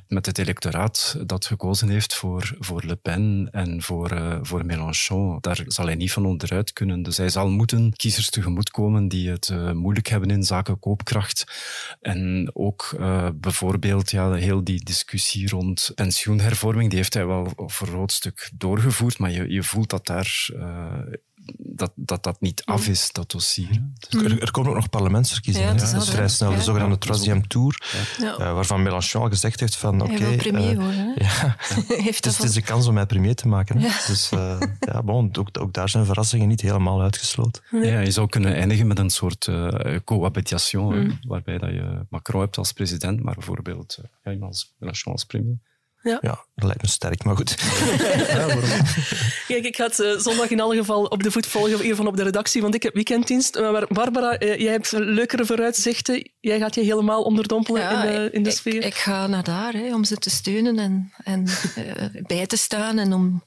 [0.08, 5.38] met het electoraat dat gekozen heeft voor, voor Le Pen en voor, uh, voor Mélenchon.
[5.40, 7.02] Daar zal hij niet van onderuit kunnen.
[7.02, 11.44] Dus hij zal moeten kiezers tegemoetkomen die het uh, moeilijk hebben in zaken koopkracht.
[12.00, 17.86] En ook uh, bijvoorbeeld ja, heel die discussie rond pensioenhervorming, die heeft hij wel voor
[17.86, 20.50] een groot stuk doorgevoerd, maar je, je voelt dat daar
[21.56, 23.82] dat, dat dat niet af is, dat dossier.
[24.08, 25.74] Dus er, er, komen ook nog parlementsverkiezingen.
[25.74, 26.54] Ja, dat is vrij snel.
[26.54, 27.82] De zogenaamde troisième tour,
[28.18, 28.32] ja.
[28.32, 30.12] uh, waarvan Mélenchon al gezegd heeft van oké...
[30.12, 31.14] Okay, premier uh, worden.
[31.18, 31.56] Ja,
[31.86, 33.80] heeft dus het is de kans om mij premier te maken.
[33.80, 37.62] Dus uh, ja, bon, ook, ook, daar zijn verrassingen niet helemaal uitgesloten.
[37.70, 39.50] Ja, je zou kunnen eindigen met een soort
[40.04, 41.18] cohabitation, mm.
[41.22, 45.58] waarbij dat je Macron hebt als president, maar bijvoorbeeld ja, als Mélenchon als premier.
[46.08, 46.18] Ja.
[46.20, 47.56] ja, dat lijkt me sterk, maar goed.
[48.28, 48.46] ja,
[49.46, 52.16] Kijk, ik ga het uh, zondag in alle geval op de voet volgen, hiervan op
[52.16, 53.58] de redactie, want ik heb weekenddienst.
[53.58, 56.30] Maar Barbara, uh, jij hebt leukere vooruitzichten.
[56.40, 58.84] Jij gaat je helemaal onderdompelen ja, in de, in de ik, sfeer.
[58.84, 61.46] Ik ga naar daar hè, om ze te steunen en, en
[61.78, 63.42] uh, bij te staan en om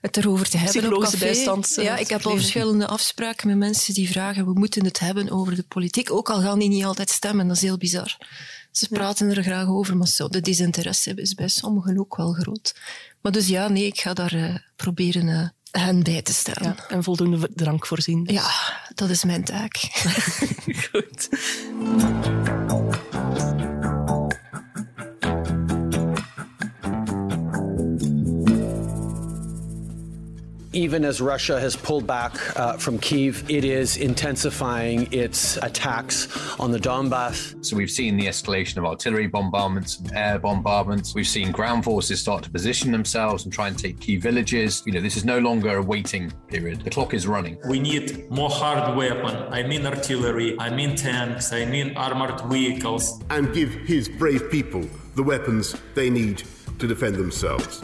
[0.00, 0.80] het erover te hebben.
[0.80, 1.76] Psychologische bijstand.
[1.80, 5.54] Ja, ik heb al verschillende afspraken met mensen die vragen, we moeten het hebben over
[5.54, 7.46] de politiek, ook al gaan die niet altijd stemmen.
[7.46, 8.16] Dat is heel bizar.
[8.70, 12.74] Ze praten er graag over, maar zo, de desinteresse is bij sommigen ook wel groot.
[13.20, 16.74] Maar dus ja, nee, ik ga daar uh, proberen uh, hen bij te staan.
[16.76, 18.24] Ja, en voldoende drank voorzien.
[18.24, 18.34] Dus.
[18.34, 18.50] Ja,
[18.94, 19.76] dat is mijn taak.
[20.90, 21.28] Goed.
[30.80, 36.70] Even as Russia has pulled back uh, from Kiev, it is intensifying its attacks on
[36.70, 37.62] the Donbass.
[37.62, 41.14] So we've seen the escalation of artillery bombardments and air bombardments.
[41.14, 44.82] We've seen ground forces start to position themselves and try and take key villages.
[44.86, 46.80] You know, this is no longer a waiting period.
[46.80, 47.58] The clock is running.
[47.68, 49.36] We need more hard weapon.
[49.52, 53.22] I mean artillery, I mean tanks, I mean armored vehicles.
[53.28, 56.42] And give his brave people the weapons they need
[56.78, 57.82] to defend themselves.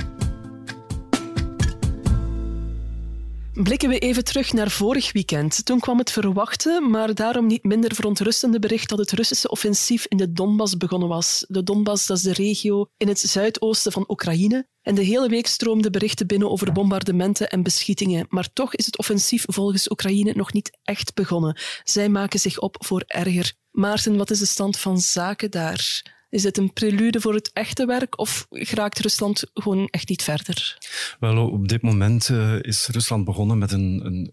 [3.63, 5.65] Blikken we even terug naar vorig weekend.
[5.65, 10.17] Toen kwam het verwachte, maar daarom niet minder verontrustende bericht dat het Russische offensief in
[10.17, 11.45] de Donbass begonnen was.
[11.49, 14.69] De Donbass, dat is de regio in het zuidoosten van Oekraïne.
[14.83, 18.27] En de hele week stroomden berichten binnen over bombardementen en beschietingen.
[18.29, 21.61] Maar toch is het offensief volgens Oekraïne nog niet echt begonnen.
[21.85, 23.53] Zij maken zich op voor erger.
[23.71, 26.03] Maarten, wat is de stand van zaken daar?
[26.37, 30.79] Is dit een prelude voor het echte werk of geraakt Rusland gewoon echt niet verder?
[31.21, 34.33] Wel, op dit moment uh, is Rusland begonnen met een, een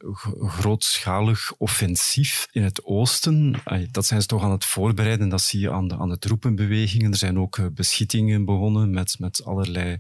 [0.50, 3.56] grootschalig offensief in het oosten.
[3.92, 5.30] Dat zijn ze toch aan het voorbereiden.
[5.30, 7.12] Dat zie je aan de, aan de troepenbewegingen.
[7.12, 9.98] Er zijn ook uh, beschietingen begonnen met, met allerlei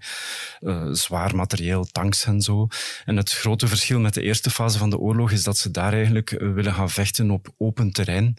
[0.61, 2.67] uh, zwaar materieel, tanks en zo.
[3.05, 5.93] En het grote verschil met de eerste fase van de oorlog is dat ze daar
[5.93, 8.37] eigenlijk willen gaan vechten op open terrein.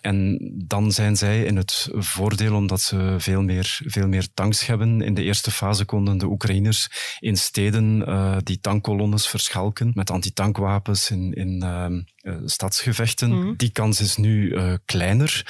[0.00, 5.02] En dan zijn zij in het voordeel omdat ze veel, meer, veel meer tanks hebben.
[5.02, 6.88] In de eerste fase konden de Oekraïners
[7.18, 13.30] in steden uh, die tankkolonnes verschalken met antitankwapens in, in uh, stadsgevechten.
[13.30, 13.54] Mm.
[13.56, 15.46] Die kans is nu kleiner,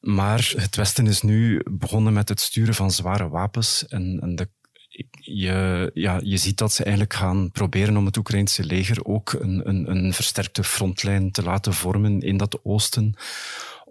[0.00, 4.48] maar het Westen is nu begonnen met het sturen van zware wapens en, en de
[5.20, 9.68] je, ja, je ziet dat ze eigenlijk gaan proberen om het Oekraïnse leger ook een,
[9.68, 13.14] een, een versterkte frontlijn te laten vormen in dat oosten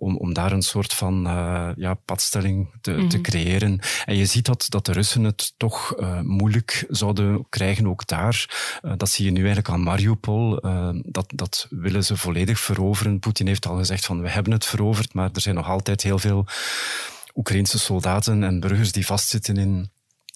[0.03, 3.09] om, om daar een soort van uh, ja, padstelling te, mm -hmm.
[3.09, 3.25] te, mhm.
[3.25, 3.79] creëren.
[4.05, 8.45] En je ziet dat, dat de Russen het toch uh, moeilijk zouden krijgen ook daar.
[8.81, 10.59] Uh, dat zie je nu eigenlijk aan Mariupol.
[11.05, 13.19] dat, dat willen ze volledig veroveren.
[13.19, 16.19] Poetin heeft al gezegd van we hebben het veroverd, maar er zijn nog altijd heel
[16.19, 16.45] veel
[17.35, 19.91] Oekraïnse soldaten en burgers die vastzitten in,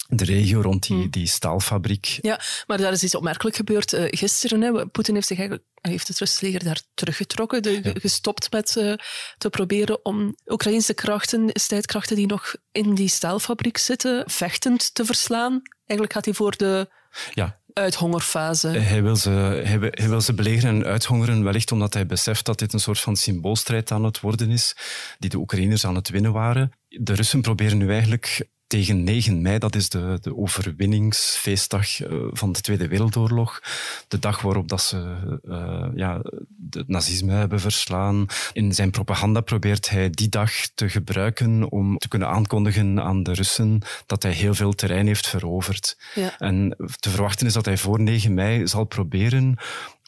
[0.07, 1.09] de regio rond die, hmm.
[1.09, 2.19] die staalfabriek.
[2.21, 4.61] Ja, maar daar is iets opmerkelijk gebeurd uh, gisteren.
[4.61, 4.87] Hè.
[4.87, 8.93] Poetin heeft zich eigenlijk heeft het Russische leger daar teruggetrokken, de, gestopt met uh,
[9.37, 15.61] te proberen om Oekraïnse krachten, strijdkrachten die nog in die staalfabriek zitten, vechtend te verslaan.
[15.85, 16.89] Eigenlijk gaat hij voor de
[17.33, 17.59] ja.
[17.73, 18.67] uithongerfase.
[18.67, 22.59] Hij wil, ze, hij, hij wil ze belegeren en uithongeren, wellicht omdat hij beseft dat
[22.59, 24.75] dit een soort van symboolstrijd aan het worden is,
[25.19, 26.71] die de Oekraïners aan het winnen waren.
[26.87, 32.51] De Russen proberen nu eigenlijk tegen 9 mei, dat is de, de overwinningsfeestdag uh, van
[32.51, 33.61] de Tweede Wereldoorlog.
[34.07, 36.21] De dag waarop dat ze uh, ja,
[36.69, 38.25] het nazisme hebben verslaan.
[38.53, 43.33] In zijn propaganda probeert hij die dag te gebruiken om te kunnen aankondigen aan de
[43.33, 45.97] Russen dat hij heel veel terrein heeft veroverd.
[46.15, 46.37] Ja.
[46.37, 49.57] En te verwachten is dat hij voor 9 mei zal proberen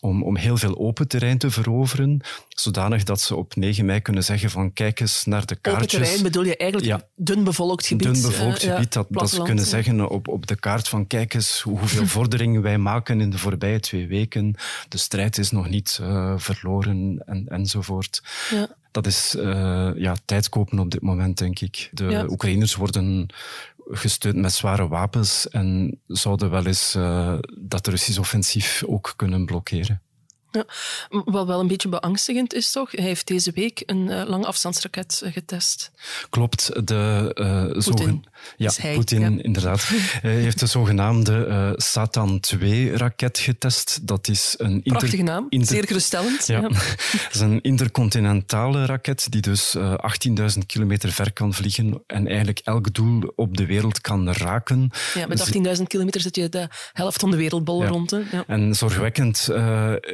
[0.02, 4.24] om, om heel veel open terrein te veroveren, zodanig dat ze op 9 mei kunnen
[4.24, 5.94] zeggen van kijk eens naar de kaartjes.
[5.94, 8.14] Open terrein bedoel je eigenlijk dun bevolkt gebied?
[8.14, 11.34] Dun bevolkt uh, gebied, dat, dat ze kunnen zeggen op, op de kaart van kijk
[11.34, 14.56] eens hoeveel vorderingen wij maken in de voorbije twee weken.
[14.90, 18.24] De strijd is nog niet uh, verloren en, enzovoort.
[18.50, 18.78] Ja.
[18.92, 21.90] Dat is uh, ja, tijd kopen op dit moment, denk ik.
[21.92, 22.26] De ja.
[22.30, 23.28] Oekraïners worden
[23.90, 30.02] gesteund met zware wapens en zouden wel eens uh, dat Russisch offensief ook kunnen blokkeren.
[30.52, 30.66] Ja,
[31.10, 32.92] wat wel een beetje beangstigend is toch?
[32.92, 35.92] Hij heeft deze week een uh, lange afstandsraket uh, getest.
[36.30, 37.32] Klopt, de
[37.74, 38.24] uh, zogen...
[38.58, 39.44] Ja, Poetin, ja.
[39.44, 39.84] inderdaad.
[40.22, 44.08] Hij heeft de zogenaamde Satan 2-raket getest.
[44.08, 44.82] Dat is een...
[44.84, 45.68] Prachtige naam, inter...
[45.68, 46.48] zeer geruststellend.
[46.48, 46.62] Ja.
[46.62, 46.68] ja.
[47.24, 49.86] dat is een intercontinentale raket die dus 18.000
[50.66, 54.92] kilometer ver kan vliegen en eigenlijk elk doel op de wereld kan raken.
[55.14, 58.12] Ja, met 18.000 kilometer zit je de helft van de wereldbol rond.
[58.12, 58.22] Hè?
[58.48, 59.50] En zorgwekkend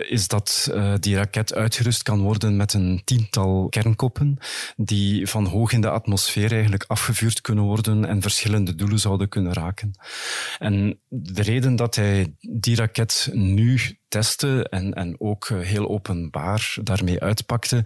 [0.08, 4.38] is dat uh, die raket uitgerust kan worden met een tiental kernkoppen
[4.76, 9.54] die van hoog in de atmosfeer eigenlijk afgevuurd kunnen worden en verschillende doelen zouden kunnen
[9.54, 9.92] raken.
[10.60, 17.20] En de reden dat hij die raket nu testte en, en ook heel openbaar daarmee
[17.20, 17.86] uitpakte,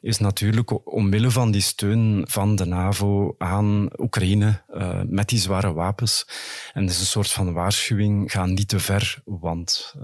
[0.00, 5.72] is natuurlijk omwille van die steun van de NAVO aan Oekraïne uh, met die zware
[5.72, 6.26] wapens.
[6.72, 9.94] En dat is een soort van waarschuwing, ga niet te ver, want...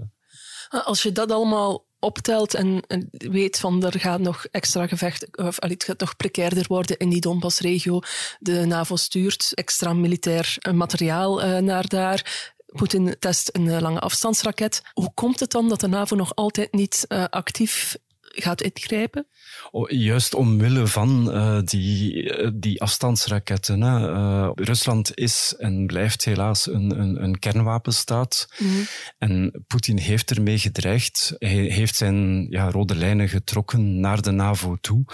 [0.69, 5.83] als je dat allemaal optelt en, weet van er gaat nog extra gevecht, of het
[5.83, 7.99] gaat nog precairder worden in die Donbass-regio.
[8.39, 12.53] De NAVO stuurt extra militair materiaal uh, naar daar.
[12.65, 14.81] Poetin test een uh, lange afstandsraket.
[14.93, 17.97] Hoe komt het dan dat de NAVO nog altijd niet uh, actief
[18.35, 19.27] gaat ingrijpen?
[19.71, 23.81] Oh, juist omwille van uh, die, die afstandsraketten.
[23.81, 24.11] Hè.
[24.11, 28.47] Uh, Rusland is en blijft helaas een, een, een kernwapenstaat.
[28.57, 28.85] Mm -hmm.
[29.17, 31.35] En Poetin heeft ermee gedreigd.
[31.37, 35.05] Hij heeft zijn ja, rode lijnen getrokken naar de NAVO toe.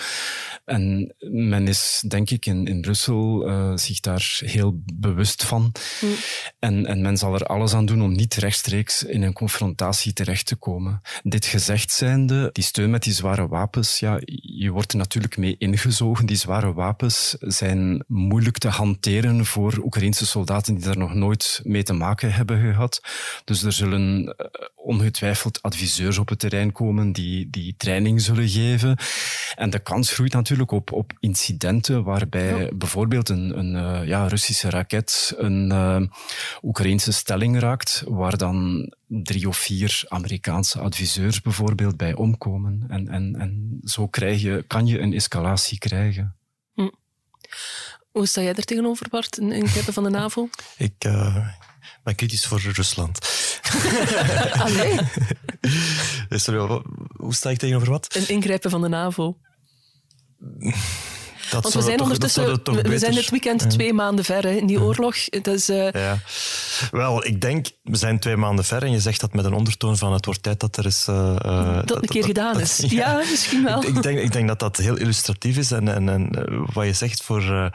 [0.66, 5.72] En men is, denk ik, in, in Brussel zich daar heel bewust van.
[6.02, 6.10] Mm.
[6.60, 10.46] En, en men zal er alles aan doen om niet rechtstreeks in een confrontatie terecht
[10.46, 11.02] te komen.
[11.24, 15.56] Dit gezegd zijnde, die steun met die zware wapens, ja, je wordt er natuurlijk mee
[15.58, 16.26] ingezogen.
[16.26, 21.84] Die zware wapens zijn moeilijk te hanteren voor Oekraïnse soldaten die daar nog nooit mee
[21.84, 23.02] te maken hebben gehad.
[23.46, 24.36] Dus er zullen
[24.76, 28.98] ongetwijfeld adviseurs op het terrein komen die, die training zullen geven.
[29.56, 32.70] En de kans groeit natuurlijk op, op incidenten waarbij ja.
[32.74, 36.02] bijvoorbeeld een, een ja, Russische raket een uh,
[36.62, 42.86] Oekraïnse stelling raakt, waar dan drie of vier Amerikaanse adviseurs bijvoorbeeld bij omkomen.
[42.88, 46.36] En, en, en zo krijg je, kan je een escalatie krijgen.
[46.74, 46.90] Hm.
[48.12, 50.50] Hoe sta jij er tegenover, Bart, in ingrijpen van de NAVO?
[50.78, 51.48] Ik uh,
[52.04, 53.20] ben kritisch voor Rusland.
[54.66, 55.00] Allee.
[56.30, 56.82] Sorry,
[57.16, 58.16] hoe sta ik tegenover wat?
[58.16, 59.38] Een ingrijpen van de NAVO.
[61.50, 63.00] Dat Want we zijn toch, ondertussen, we beter...
[63.00, 63.68] zijn dit weekend ja.
[63.68, 65.16] twee maanden ver hè, in die oorlog.
[65.16, 65.92] Is, uh...
[65.92, 66.18] ja.
[66.92, 69.98] Wel, ik denk, we zijn twee maanden ver en je zegt dat met een ondertoon
[69.98, 71.08] van het wordt tijd dat er is...
[71.10, 72.78] Uh, dat, dat een keer gedaan dat, is.
[72.90, 73.84] Ja, misschien wel.
[73.84, 76.30] Ik denk, ik denk dat dat heel illustratief is en, en, en
[76.74, 77.42] wat je zegt voor...
[77.42, 77.66] Uh,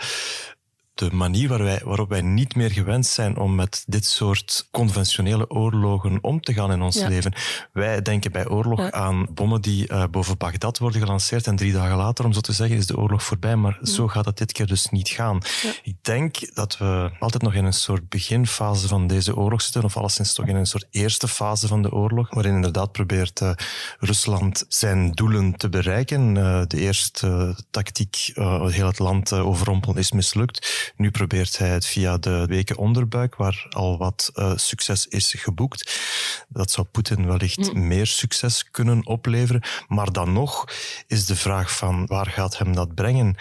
[0.96, 5.50] de manier waar wij, waarop wij niet meer gewend zijn om met dit soort conventionele
[5.50, 7.08] oorlogen om te gaan in ons ja.
[7.08, 7.32] leven.
[7.72, 8.90] Wij denken bij oorlog ja.
[8.90, 12.52] aan bommen die uh, boven Bagdad worden gelanceerd en drie dagen later, om zo te
[12.52, 13.56] zeggen, is de oorlog voorbij.
[13.56, 13.90] Maar ja.
[13.90, 15.40] zo gaat het dit keer dus niet gaan.
[15.82, 19.96] Ik denk dat we altijd nog in een soort beginfase van deze oorlog zitten, of
[19.96, 23.50] alleszins toch in een soort eerste fase van de oorlog, waarin inderdaad probeert uh,
[23.98, 26.36] Rusland zijn doelen te bereiken.
[26.36, 30.85] Uh, de eerste tactiek, heel het land overrompelen, is mislukt.
[30.96, 36.00] Nu probeert hij het via de weken onderbuik, waar al wat uh, succes is geboekt.
[36.48, 37.86] Dat zou Poetin wellicht mm.
[37.86, 39.62] meer succes kunnen opleveren.
[39.88, 40.64] Maar dan nog
[41.06, 43.36] is de vraag van waar gaat hem dat brengen?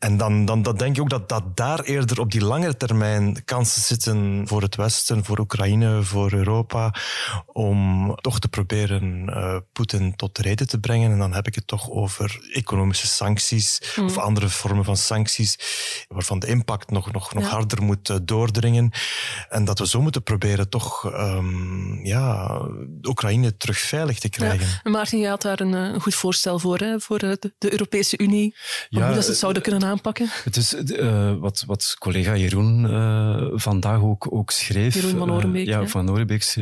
[0.00, 3.44] En dan, dan, dan denk ik ook dat, dat daar eerder op die langere termijn
[3.44, 6.94] kansen zitten voor het Westen, voor Oekraïne, voor Europa,
[7.46, 11.12] om toch te proberen uh, Poetin tot de reden te brengen.
[11.12, 14.04] En dan heb ik het toch over economische sancties mm.
[14.04, 15.58] of andere vormen van sancties,
[16.08, 17.48] waarvan de impact nog, nog, nog ja.
[17.48, 18.90] harder moet uh, doordringen.
[19.48, 22.60] En dat we zo moeten proberen toch um, ja,
[23.02, 24.66] Oekraïne terug veilig te krijgen.
[24.82, 24.90] Ja.
[24.90, 28.54] Maarten, je had daar een, een goed voorstel voor, hè, voor de, de Europese Unie,
[28.88, 30.28] ja, hoe dat ze het zouden kunnen aanpakken?
[30.44, 34.94] Het is uh, wat, wat collega Jeroen uh, vandaag ook, ook schreef.
[34.94, 35.66] Jeroen van Orenbeek.
[35.66, 36.54] Uh, ja, van Orenbeek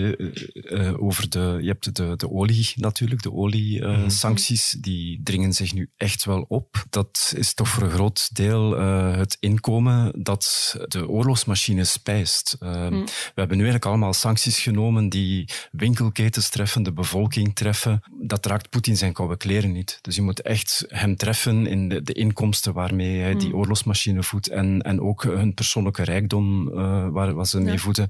[0.98, 1.58] over de...
[1.60, 4.74] Je hebt de, de olie natuurlijk, de olie-sancties.
[4.74, 4.80] Mm.
[4.82, 6.84] Die dringen zich nu echt wel op.
[6.90, 8.78] Dat is toch voor een groot deel
[9.18, 12.56] het inkomen dat de oorlogsmachine spijst.
[12.60, 13.04] Mm.
[13.04, 18.02] We hebben nu eigenlijk allemaal sancties genomen die winkelketens treffen, de bevolking treffen.
[18.20, 19.98] Dat raakt Poetin zijn koude kleren niet.
[20.00, 23.54] Dus je moet echt hem treffen in de, de inkomsten waarmee die mm.
[23.54, 28.09] oorlogsmachine voedt en, en ook hun persoonlijke rijkdom uh, waar, waar ze mee voeden.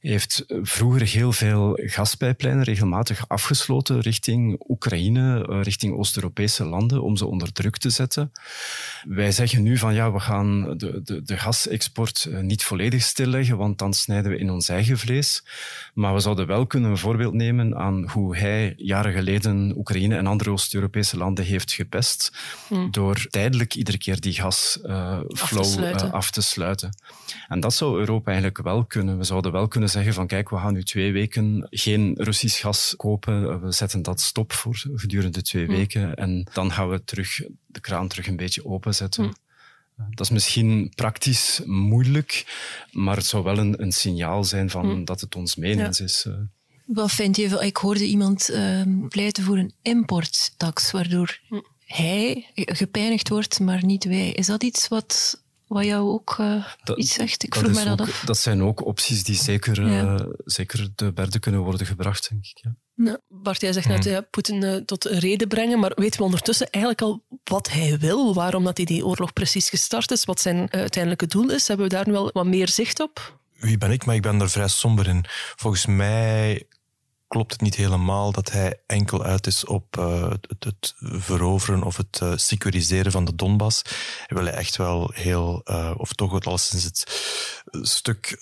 [0.00, 7.16] Hij heeft vroeger heel veel gaspijplijnen regelmatig afgesloten richting Oekraïne, uh, richting Oost-Europese landen, om
[7.16, 8.32] ze onder druk te zetten.
[9.08, 13.56] Wij zeggen nu van ja, we gaan de, de, de gasexport uh, niet volledig stilleggen,
[13.56, 15.44] want dan snijden we in ons eigen vlees.
[15.94, 20.26] Maar we zouden wel kunnen een voorbeeld nemen aan hoe hij jaren geleden Oekraïne en
[20.26, 22.32] andere Oost-Europese landen heeft gepest,
[22.68, 22.90] mm.
[22.90, 26.96] door tijdelijk iedere keer die gasflow uh, af, af, te sluiten.
[27.48, 29.18] En dat zou Europa eigenlijk wel kunnen.
[29.18, 32.94] We zouden wel kunnen zeggen van kijk, we gaan nu twee weken geen Russisch gas
[32.96, 33.62] kopen.
[33.62, 35.74] We zetten dat stop voor gedurende twee mm.
[35.74, 36.14] weken.
[36.14, 39.24] En dan gaan we terug, de kraan terug een beetje openzetten.
[39.24, 39.34] Mm.
[40.10, 42.44] Dat is misschien praktisch moeilijk,
[42.90, 45.04] maar het zou wel een, een signaal zijn van mm.
[45.04, 46.26] dat het ons menens is.
[46.86, 47.64] Wat vind je?
[47.64, 51.38] Ik hoorde iemand uh, pleiten voor een importtax, waardoor
[51.86, 54.30] hij gepijnigd wordt, maar niet wij.
[54.30, 56.66] Is dat iets wat, wat jou ook uh,
[56.96, 57.42] iets zegt?
[57.42, 58.22] Ik vroeg mij dat af.
[58.26, 60.02] Dat zijn ook opties die zeker, ja.
[60.02, 62.58] uh, zeker de berde kunnen worden gebracht, denk ik.
[62.62, 62.74] Ja.
[62.94, 66.70] Nou, Bart, jij zegt net, ja, Poetin uh, tot reden brengen, maar weten we ondertussen
[66.70, 68.34] eigenlijk al wat hij wil?
[68.34, 70.24] Waarom dat hij die oorlog precies gestart is?
[70.24, 71.68] Wat zijn uiteindelijke doel is?
[71.68, 73.40] Hebben we daar nu wel wat meer zicht op?
[73.58, 74.04] Wie ben ik?
[74.04, 75.24] Maar ik ben er vrij somber in.
[75.56, 76.66] Volgens mij
[77.32, 81.96] klopt het niet helemaal dat hij enkel uit is op uh, het, het, veroveren of
[81.96, 83.82] het uh, securiseren van de Donbass.
[84.26, 87.04] Hij wil echt wel heel, uh, of toch al sinds het
[87.82, 88.36] stuk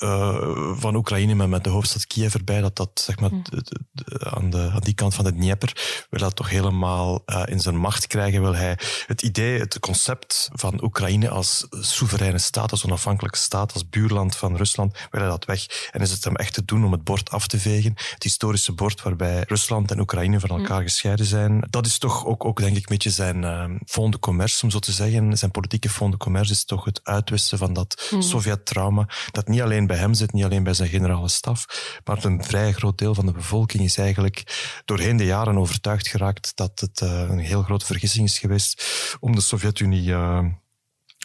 [0.75, 4.31] van Oekraïne met, met de hoofdstad Kiev erbij, dat dat zeg maar, de, de, de,
[4.31, 8.07] aan, de, aan die kant van de Dnieper, wil dat toch helemaal in zijn macht
[8.07, 8.43] krijgen.
[8.43, 13.89] Wil hij het idee, het concept van Oekraïne als soevereine staat, als onafhankelijke staat, als
[13.89, 15.89] buurland van Rusland, wil hij dat weg.
[15.91, 18.73] En is het hem echt te doen om het bord af te vegen, het historische
[18.81, 21.67] bord waarbij Rusland en Oekraïne van elkaar gescheiden zijn.
[21.71, 24.71] Dat is toch ook, ook denk ik, een beetje zijn uh, fond de commerce, om
[24.71, 25.39] zo te zeggen.
[25.39, 28.23] Zijn politieke fond de commerce is toch het uitwissen van dat mm.
[28.23, 31.67] Sovjet-trauma, dat niet alleen bij hem zit, niet alleen bij zijn generale staf,
[32.05, 34.43] maar een vrij groot deel van de bevolking is eigenlijk
[34.85, 38.85] doorheen de jaren overtuigd geraakt dat het uh, een heel grote vergissing is geweest
[39.21, 40.45] om de Sovjet-Unie uh,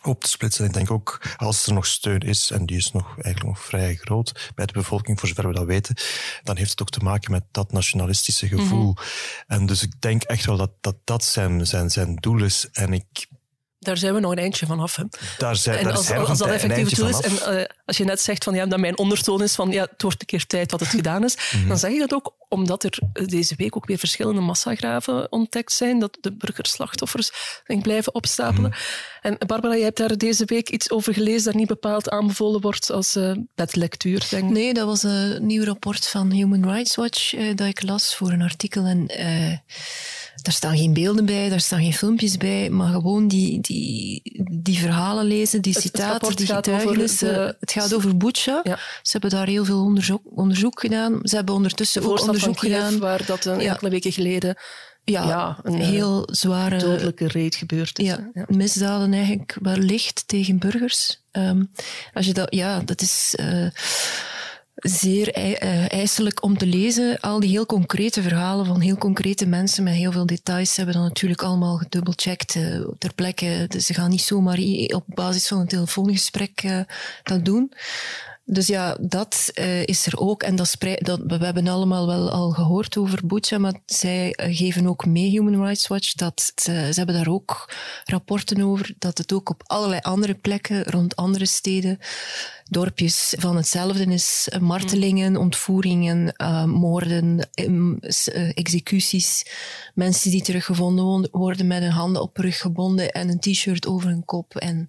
[0.07, 0.65] op te splitsen.
[0.65, 3.95] Ik denk ook, als er nog steun is, en die is nog, eigenlijk nog vrij
[3.95, 5.95] groot bij de bevolking, voor zover we dat weten,
[6.43, 8.89] dan heeft het ook te maken met dat nationalistische gevoel.
[8.89, 9.03] Mm -hmm.
[9.47, 12.67] En dus ik denk echt wel dat dat, dat zijn, zijn, zijn doel is.
[12.71, 13.27] En ik
[13.85, 14.95] daar zijn we nog een eindje van af.
[14.95, 15.03] Hè.
[15.37, 18.03] Daar zijn, en daar als, zijn als dat effectief het is, en uh, als je
[18.03, 20.69] net zegt van, ja, dat mijn ondertoon is van ja, het wordt een keer tijd
[20.69, 21.67] dat het gedaan is, mm -hmm.
[21.67, 25.99] dan zeg je dat ook omdat er deze week ook weer verschillende massagraven ontdekt zijn,
[25.99, 27.31] dat de burgerslachtoffers
[27.65, 28.69] denk, blijven opstapelen.
[28.69, 28.75] Mm
[29.21, 29.39] -hmm.
[29.39, 32.91] En Barbara, jij hebt daar deze week iets over gelezen dat niet bepaald aanbevolen wordt
[32.91, 37.55] als uh, bedlectuur, denk Nee, dat was een nieuw rapport van Human Rights Watch uh,
[37.55, 39.07] dat ik las voor een artikel en
[40.41, 44.21] daar staan geen beelden bij, daar staan geen filmpjes bij, maar gewoon die, die,
[44.51, 47.33] die verhalen lezen, die citaten, het die getuigenissen.
[47.33, 47.55] De...
[47.59, 48.59] Het gaat over Bucha.
[48.63, 48.79] Ja.
[49.01, 51.19] Ze hebben daar heel veel onderzoek, onderzoek gedaan.
[51.23, 52.99] Ze hebben ondertussen ook onderzoek gedaan.
[52.99, 54.55] Waar dat een enkele weken geleden
[55.05, 58.05] ja, ja, een heel zware dodelijke reet gebeurd is.
[58.05, 61.21] Ja, ja, misdaden eigenlijk wellicht tegen burgers.
[61.31, 61.71] Um,
[62.13, 63.35] als je dat, ja, dat is.
[63.39, 63.67] Uh,
[64.75, 65.33] zeer
[65.91, 67.19] ijselijk om te lezen.
[67.19, 71.03] Al die heel concrete verhalen van heel concrete mensen met heel veel details hebben dan
[71.03, 73.65] natuurlijk allemaal gedubbelcheckt uh, ter plekke.
[73.67, 76.79] Dus ze gaan niet zomaar op basis van een telefoongesprek uh,
[77.23, 77.71] dat doen.
[78.47, 80.43] Dus ja, dat uh, is er ook.
[80.43, 85.05] En dat, dat we hebben allemaal wel al gehoord over Bucha, maar zij geven ook
[85.05, 89.63] mee, Human Rights Watch, dat ze hebben daar ook rapporten over, dat het ook op
[89.65, 91.99] allerlei andere plekken rond andere steden
[92.69, 94.49] dorpjes van hetzelfde is.
[94.59, 97.99] Martelingen, ontvoeringen, uh, moorden, um,
[98.53, 99.45] executies.
[99.93, 104.25] Mensen die teruggevonden worden met hun handen op rug gebonden en een t-shirt over hun
[104.25, 104.55] kop.
[104.55, 104.87] En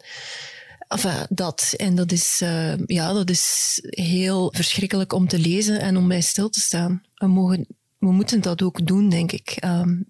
[0.88, 1.74] Enfin, dat.
[1.76, 6.20] En dat is, uh, ja, dat is heel verschrikkelijk om te lezen en om bij
[6.20, 7.02] stil te staan.
[7.14, 7.66] We, mogen,
[7.98, 9.56] we moeten dat ook doen, denk ik.
[9.64, 10.06] Um,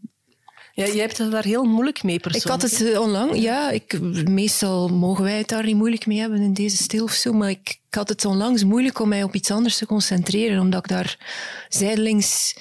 [0.77, 2.62] Ja, jij hebt het daar heel moeilijk mee persoonlijk.
[2.62, 3.71] Ik had het uh, onlangs, ja.
[3.71, 7.33] Ik, meestal mogen wij het daar niet moeilijk mee hebben in deze stil of zo,
[7.33, 10.81] maar ik, ik had het onlangs moeilijk om mij op iets anders te concentreren, omdat
[10.81, 11.19] ik daar
[11.69, 12.57] zijdelings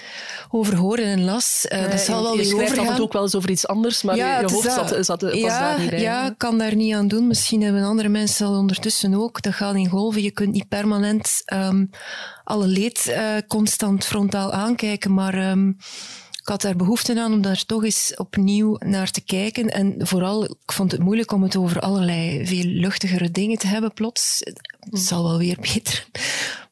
[0.50, 1.66] over hoorde en las.
[1.70, 2.88] Uh, dat zal wel je weer overgaan.
[2.88, 5.22] en toe ook wel eens over iets anders, maar ja, je, je hoofd zat, zat,
[5.22, 6.02] was ja, daar niet bij.
[6.02, 7.28] Ja, ik kan daar niet aan doen.
[7.28, 9.42] Misschien hebben andere mensen dat ondertussen ook.
[9.42, 10.22] Dat gaat in golven.
[10.22, 11.90] Je kunt niet permanent um,
[12.44, 15.50] alle leed uh, constant frontaal aankijken, maar...
[15.50, 15.78] Um,
[16.46, 19.70] ik had daar behoefte aan om daar toch eens opnieuw naar te kijken.
[19.70, 23.94] En vooral, ik vond het moeilijk om het over allerlei veel luchtigere dingen te hebben
[23.94, 24.40] plots.
[24.80, 26.08] Het zal wel weer beter.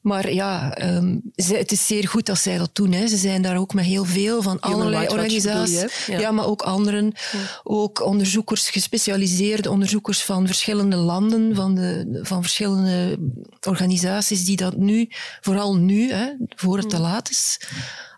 [0.01, 2.91] Maar ja, um, ze, het is zeer goed dat zij dat doen.
[2.91, 3.07] Hè.
[3.07, 6.05] Ze zijn daar ook met heel veel van allerlei organisaties.
[6.05, 6.19] Ja.
[6.19, 6.31] ja.
[6.31, 7.05] maar ook anderen.
[7.31, 7.39] Ja.
[7.63, 13.19] Ook onderzoekers, gespecialiseerde onderzoekers van verschillende landen, van, de, van verschillende
[13.67, 15.07] organisaties die dat nu,
[15.41, 17.59] vooral nu, hè, voor het te laat is,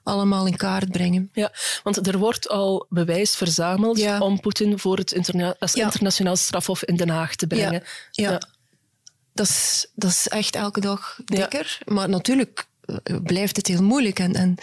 [0.05, 1.29] allemaal in kaart brengen.
[1.33, 1.51] Ja,
[1.83, 4.19] want er wordt al bewijs verzameld ja.
[4.19, 5.85] om Poetin voor het interna als ja.
[5.85, 7.83] internationaal strafhof in Den Haag te brengen.
[8.11, 8.41] Ja, ja.
[9.33, 11.79] Dat, is, dat is echt elke dag dikker.
[11.85, 12.67] Maar natuurlijk
[13.23, 14.19] blijft het heel moeilijk.
[14.19, 14.55] En, en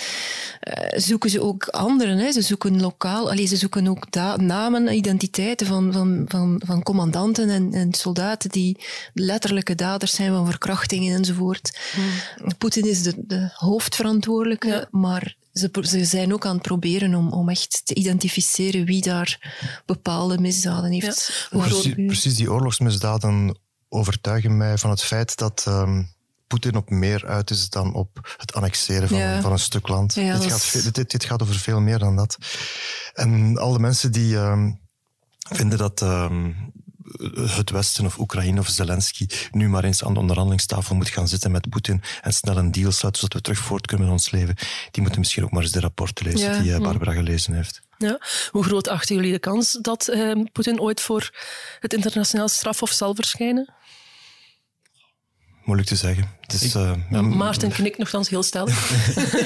[0.69, 2.19] uh, zoeken ze ook anderen.
[2.19, 2.33] Hè.
[2.33, 4.07] Ze zoeken lokaal, allee, ze zoeken ook
[4.37, 10.47] namen, identiteiten van, van, van, van commandanten en, en, soldaten die letterlijke daders zijn van
[10.47, 11.79] verkrachtingen enzovoort.
[11.93, 12.57] Hmm.
[12.59, 14.89] Poetin is de, de hoofdverantwoordelijke, ja.
[14.91, 19.53] maar ze, ze, zijn ook aan het proberen om, om echt te identificeren wie daar
[19.87, 21.49] bepaalde misdaden heeft.
[21.51, 21.59] Ja.
[21.59, 23.59] Precies, precies, die oorlogsmisdaden
[23.89, 26.12] overtuigen mij van het feit dat um,
[26.53, 29.41] Poetin op meer uit is dan op het annexeren van, ja.
[29.41, 30.15] van een stuk land.
[30.15, 30.93] Ja, dit, gaat, is...
[30.93, 32.37] dit, dit, gaat over veel meer dan dat.
[33.15, 34.81] En al de mensen die um,
[35.49, 36.73] vinden dat um,
[37.35, 41.51] het Westen of Oekraïne of Zelensky nu maar eens aan de onderhandelingstafel moet gaan zitten
[41.51, 44.57] met Poetin en snel een deal sluiten zodat we terug voort kunnen in ons leven,
[44.91, 46.61] die moeten misschien ook maar eens de rapporten lezen ja.
[46.61, 47.81] die uh, Barbara gelezen heeft.
[47.99, 48.19] Ja.
[48.51, 51.31] Hoe groot achten jullie de kans dat uh, Poetin ooit voor
[51.81, 53.75] het internationaal strafhof zal verschijnen?
[55.65, 56.31] Moeilijk te zeggen.
[56.41, 58.91] Het is, uh, ja, Maarten knikt nogthans heel stellig.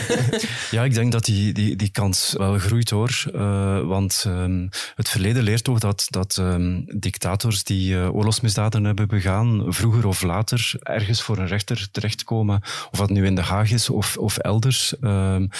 [0.71, 3.25] ja, ik denk dat die, die, die kans wel groeit hoor.
[3.35, 9.09] Uh, want um, het verleden leert toch dat, dat um, dictators die uh, oorlogsmisdaden hebben
[9.09, 12.61] begaan, vroeger of later ergens voor een rechter terechtkomen.
[12.91, 14.95] Of dat nu in De Haag is of, of elders.
[15.01, 15.51] Um,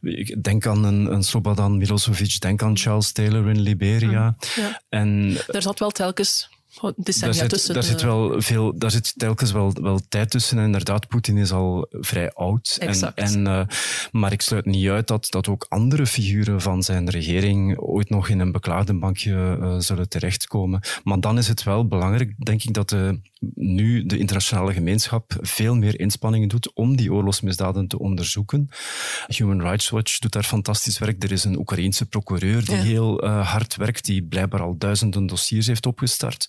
[0.00, 4.36] ik denk aan een, een Slobodan Milosevic, denk aan Charles Taylor in Liberia.
[4.56, 4.80] Ja.
[4.88, 7.74] En, Daar zat wel telkens daar zit, tussen.
[7.74, 10.58] Daar, zit wel veel, daar zit telkens wel, wel tijd tussen.
[10.58, 12.76] En inderdaad, Poetin is al vrij oud.
[12.80, 13.18] Exact.
[13.18, 13.66] En, en, uh,
[14.12, 18.28] maar ik sluit niet uit dat, dat ook andere figuren van zijn regering ooit nog
[18.28, 20.80] in een beklaagdenbankje uh, zullen terechtkomen.
[21.04, 23.20] Maar dan is het wel belangrijk, denk ik, dat de,
[23.54, 28.68] nu de internationale gemeenschap veel meer inspanningen doet om die oorlogsmisdaden te onderzoeken.
[29.26, 31.22] Human Rights Watch doet daar fantastisch werk.
[31.22, 32.82] Er is een Oekraïense procureur die ja.
[32.82, 36.48] heel hard werkt, die blijkbaar al duizenden dossiers heeft opgestart.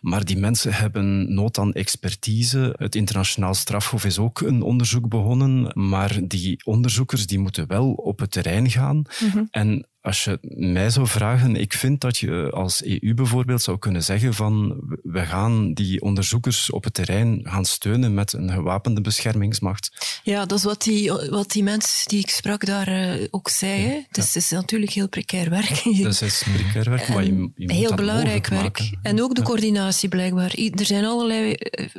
[0.00, 2.74] Maar die mensen hebben nood aan expertise.
[2.78, 8.18] Het internationaal strafhof is ook een onderzoek begonnen, maar die onderzoekers die moeten wel op
[8.18, 8.96] het terrein gaan.
[8.96, 9.48] Mm -hmm.
[9.50, 14.02] En als je mij zou vragen, ik vind dat je als EU bijvoorbeeld zou kunnen
[14.02, 20.20] zeggen van we gaan die onderzoekers op het terrein gaan steunen met een gewapende beschermingsmacht.
[20.22, 23.82] Ja, dat is wat die, wat die mensen die ik sprak daar uh, ook zei.
[23.82, 25.82] Ja, dus het is natuurlijk heel precair werk.
[26.02, 28.90] Dat is precair werk, maar je, je Heel belangrijk werk.
[29.02, 30.54] En ook de coördinatie blijkbaar.
[30.74, 31.56] Er zijn allerlei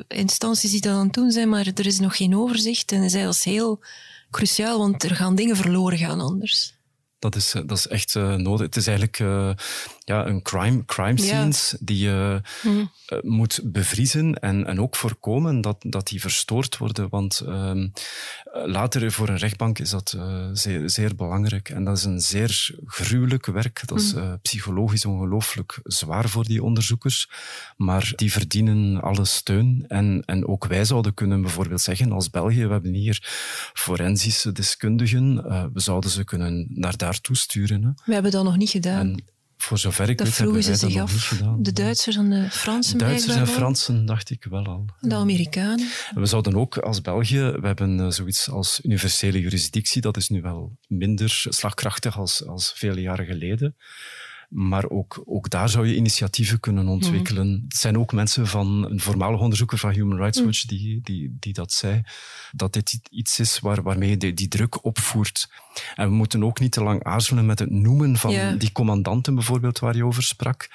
[0.07, 2.91] instanties die dat aan het doen zijn, maar er is nog geen overzicht.
[2.91, 3.83] En dat is heel
[4.31, 6.79] cruciaal, want er gaan dingen verloren gaan anders.
[7.21, 8.65] Dat is, dat is echt uh, nodig.
[8.65, 9.49] Het is eigenlijk uh,
[10.11, 11.77] ja, een crime, crime scenes ja.
[11.81, 12.91] die je mm.
[13.13, 17.09] uh, moet bevriezen en, en ook voorkomen dat, dat die verstoord worden.
[17.09, 17.43] Want
[18.65, 20.17] later voor een rechtbank is dat
[20.53, 21.69] zeer, zeer belangrijk.
[21.69, 23.81] En dat is een zeer gruwelijk werk.
[23.85, 24.39] Dat is mm.
[24.41, 27.29] psychologisch ongelooflijk zwaar voor die onderzoekers.
[27.77, 29.85] Maar die verdienen alle steun.
[29.87, 33.19] En, en ook wij zouden kunnen bijvoorbeeld zeggen, als België, we hebben hier
[33.73, 35.35] forensische deskundigen,
[35.73, 37.83] we zouden ze kunnen naar daar naartoe sturen.
[37.83, 37.89] Hè.
[38.05, 38.99] We hebben dat nog niet gedaan.
[38.99, 39.23] En
[39.61, 41.11] voor zover ik dat weet, hebben wij dat nog af.
[41.11, 41.63] niet gedaan.
[41.63, 44.85] De Duitsers en de Fransen De Duitsers en Fransen dacht ik wel al.
[44.99, 45.87] De Amerikanen.
[46.13, 50.41] We zouden ook als België, we hebben uh, zoiets als universele jurisdictie, dat is nu
[50.41, 53.75] wel minder slagkrachtig als, als vele jaren geleden.
[54.49, 57.47] Maar ook, ook daar zou je initiatieven kunnen ontwikkelen.
[57.47, 57.65] Mm.
[57.67, 60.77] Het zijn ook mensen van een voormalig onderzoeker van Human Rights Watch mm.
[60.77, 62.01] die, die, die dat zei.
[62.51, 65.49] Dat dit iets is waar, waarmee je die, die druk opvoert
[65.95, 68.51] En we moeten ook niet te lang aarzelen met het noemen van Ja.
[68.51, 70.69] die commandanten bijvoorbeeld waar je over sprak.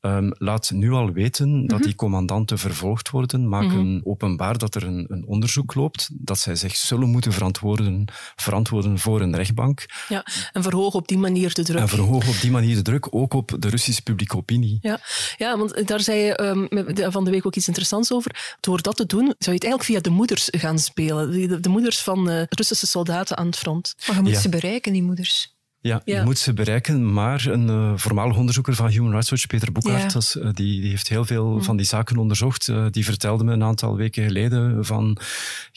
[0.00, 1.86] Ehm, laat nu al weten dat Mhm.
[1.86, 3.48] die commandanten vervolgd worden.
[3.48, 3.78] Maak Mhm.
[3.78, 8.04] een openbaar dat er een, een onderzoek loopt, dat zij zich zullen moeten verantwoorden,
[8.36, 9.86] verantwoorden voor een rechtbank.
[10.08, 11.78] Ja, en verhoog op die manier de druk.
[11.80, 14.78] En verhoog op die manier de druk ook op de Russische publieke opinie.
[14.80, 15.00] Ja,
[15.36, 18.56] ja, want daar zei je ehm, van de week ook iets interessants over.
[18.60, 21.30] Door dat te doen, zou je het eigenlijk via de moeders gaan spelen.
[21.30, 23.94] De, de- de moeders van eh, Russische soldaten aan het front.
[24.06, 24.39] Maar je moet Ja.
[24.40, 25.58] Ze bereiken, die moeders.
[25.82, 26.18] Ja, Ja.
[26.18, 30.14] je moet ze bereiken, maar een eh, voormalig onderzoeker van Human Rights Watch, Peter Ja.
[30.16, 31.62] is, eh, die, die heeft heel veel Mm.
[31.62, 32.68] van die zaken onderzocht.
[32.68, 35.16] Eh, die vertelde me een aantal weken geleden van,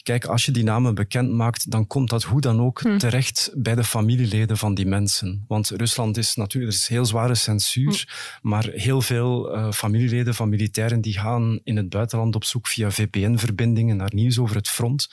[0.02, 2.98] kijk, als je die namen bekend maakt, dan komt dat hoe dan ook Mm.
[2.98, 5.44] terecht bij de familieleden van die mensen.
[5.48, 8.04] Want Rusland is natuurlijk, er is heel zware censuur,
[8.42, 8.50] Mm.
[8.50, 12.90] maar heel veel eh, familieleden van militairen die gaan in het buitenland op zoek via
[12.90, 15.08] VPN-verbindingen naar nieuws over het front.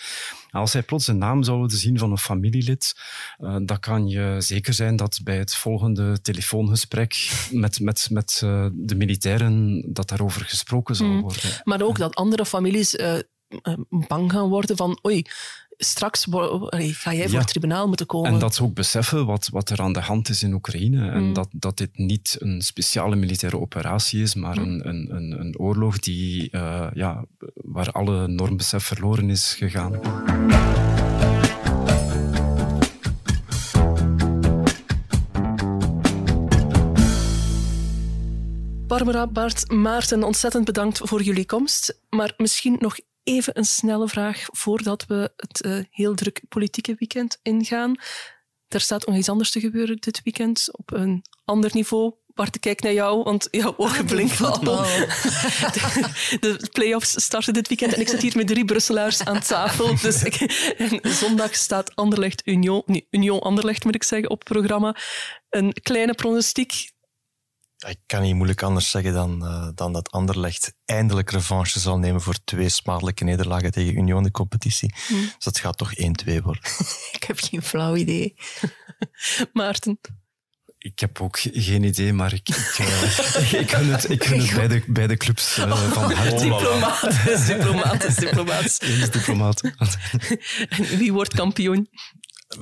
[0.52, 2.94] Als zij plots de naam zouden zien van een familielid,
[3.38, 8.68] eh, dan kan je zeker zijn dat bij het volgende telefoongesprek met, met, met eh,
[8.74, 11.22] de militairen dat daarover gesproken zal Mm.
[11.22, 11.62] worden.
[11.64, 13.18] Maar ook dat andere families eh,
[13.90, 15.26] bang gaan worden van oei,
[15.84, 16.28] straks
[16.76, 18.32] ga jij voor het tribunaal moeten komen.
[18.32, 21.10] En dat ze ook beseffen wat, wat er aan de hand is in Oekraïne.
[21.10, 21.34] En Mm.
[21.34, 26.00] dat, dat dit niet een speciale militaire operatie is, maar een, een, een, een oorlog
[26.00, 27.26] die, eh, ja,
[27.56, 30.00] waar alle normbesef verloren is gegaan.
[38.88, 42.00] Barbara, Bart, Maarten, ontzettend bedankt voor jullie komst.
[42.10, 47.40] Maar misschien nog even een snelle vraag voordat we het eh, heel druk politieke weekend
[47.42, 47.96] ingaan.
[48.68, 52.14] Er staat nog iets anders te gebeuren dit weekend op een ander niveau.
[52.34, 54.62] Bart, ik kijk naar jou, want jouw ogen blinken al.
[56.40, 59.96] De, de play-offs starten dit weekend en ik zit hier met drie Brusselaars aan tafel.
[60.02, 60.36] Dus ik,
[60.78, 64.96] en zondag staat Anderlecht Union, nee, Union Anderlecht moet ik zeggen, op het programma.
[65.50, 66.92] Een kleine pronostiek.
[67.88, 72.22] Ik kan niet moeilijk anders zeggen dan, eh, dan dat Anderlecht eindelijk revanche zal nemen
[72.22, 74.94] voor twee smadelijke nederlagen tegen Union in de competitie.
[75.08, 75.14] Hm.
[75.14, 76.64] Dus dat gaat toch 1-2 worden.
[77.18, 78.36] Ik heb geen flauw idee.
[79.54, 80.00] Maarten.
[80.78, 84.56] Ik heb ook geen idee, maar ik, ik, eh, ik gun het, ik gun het
[84.56, 86.46] bij, de, bij de clubs eh, van harte.
[88.26, 88.80] Diplomatisch.
[88.80, 89.62] Eens diplomaat.
[90.70, 91.90] En wie wordt kampioen?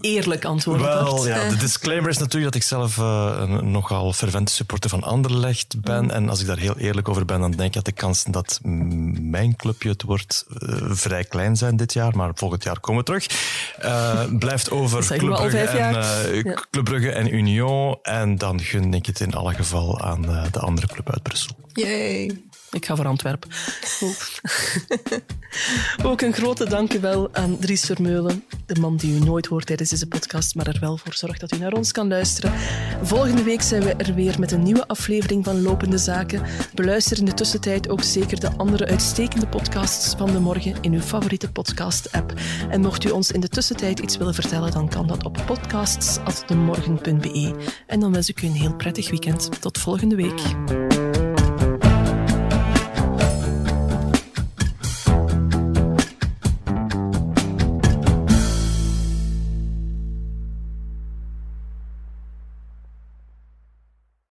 [0.01, 0.81] Eerlijk antwoord.
[0.81, 5.03] Wel, ja, de disclaimer is natuurlijk dat ik zelf eh, een nogal fervente supporter van
[5.03, 6.03] Anderlecht ben.
[6.03, 6.09] Mm.
[6.09, 8.59] En als ik daar heel eerlijk over ben, dan denk ik dat de kansen dat
[9.21, 12.15] mijn clubje het wordt eh, vrij klein zijn dit jaar.
[12.15, 13.27] Maar volgend jaar komen we terug.
[13.79, 16.53] Eh, blijft over Club Brugge, en, eh, Ja.
[16.71, 17.97] Club Brugge en Union.
[18.01, 21.55] En dan gun ik het in alle geval aan eh, de andere club uit Brussel.
[21.73, 22.41] Yay.
[22.71, 23.49] Ik ga voor Antwerpen.
[26.03, 30.07] Ook een grote dankjewel aan Dries Vermeulen, de man die u nooit hoort tijdens deze
[30.07, 32.53] podcast, maar er wel voor zorgt dat u naar ons kan luisteren.
[33.01, 36.41] Volgende week zijn we er weer met een nieuwe aflevering van Lopende Zaken.
[36.73, 41.01] Beluister in de tussentijd ook zeker de andere uitstekende podcasts van de morgen in uw
[41.01, 42.33] favoriete podcast-app.
[42.69, 47.55] En mocht u ons in de tussentijd iets willen vertellen, dan kan dat op podcasts.demorgen.be.
[47.87, 49.61] En dan wens ik u een heel prettig weekend.
[49.61, 50.41] Tot volgende week.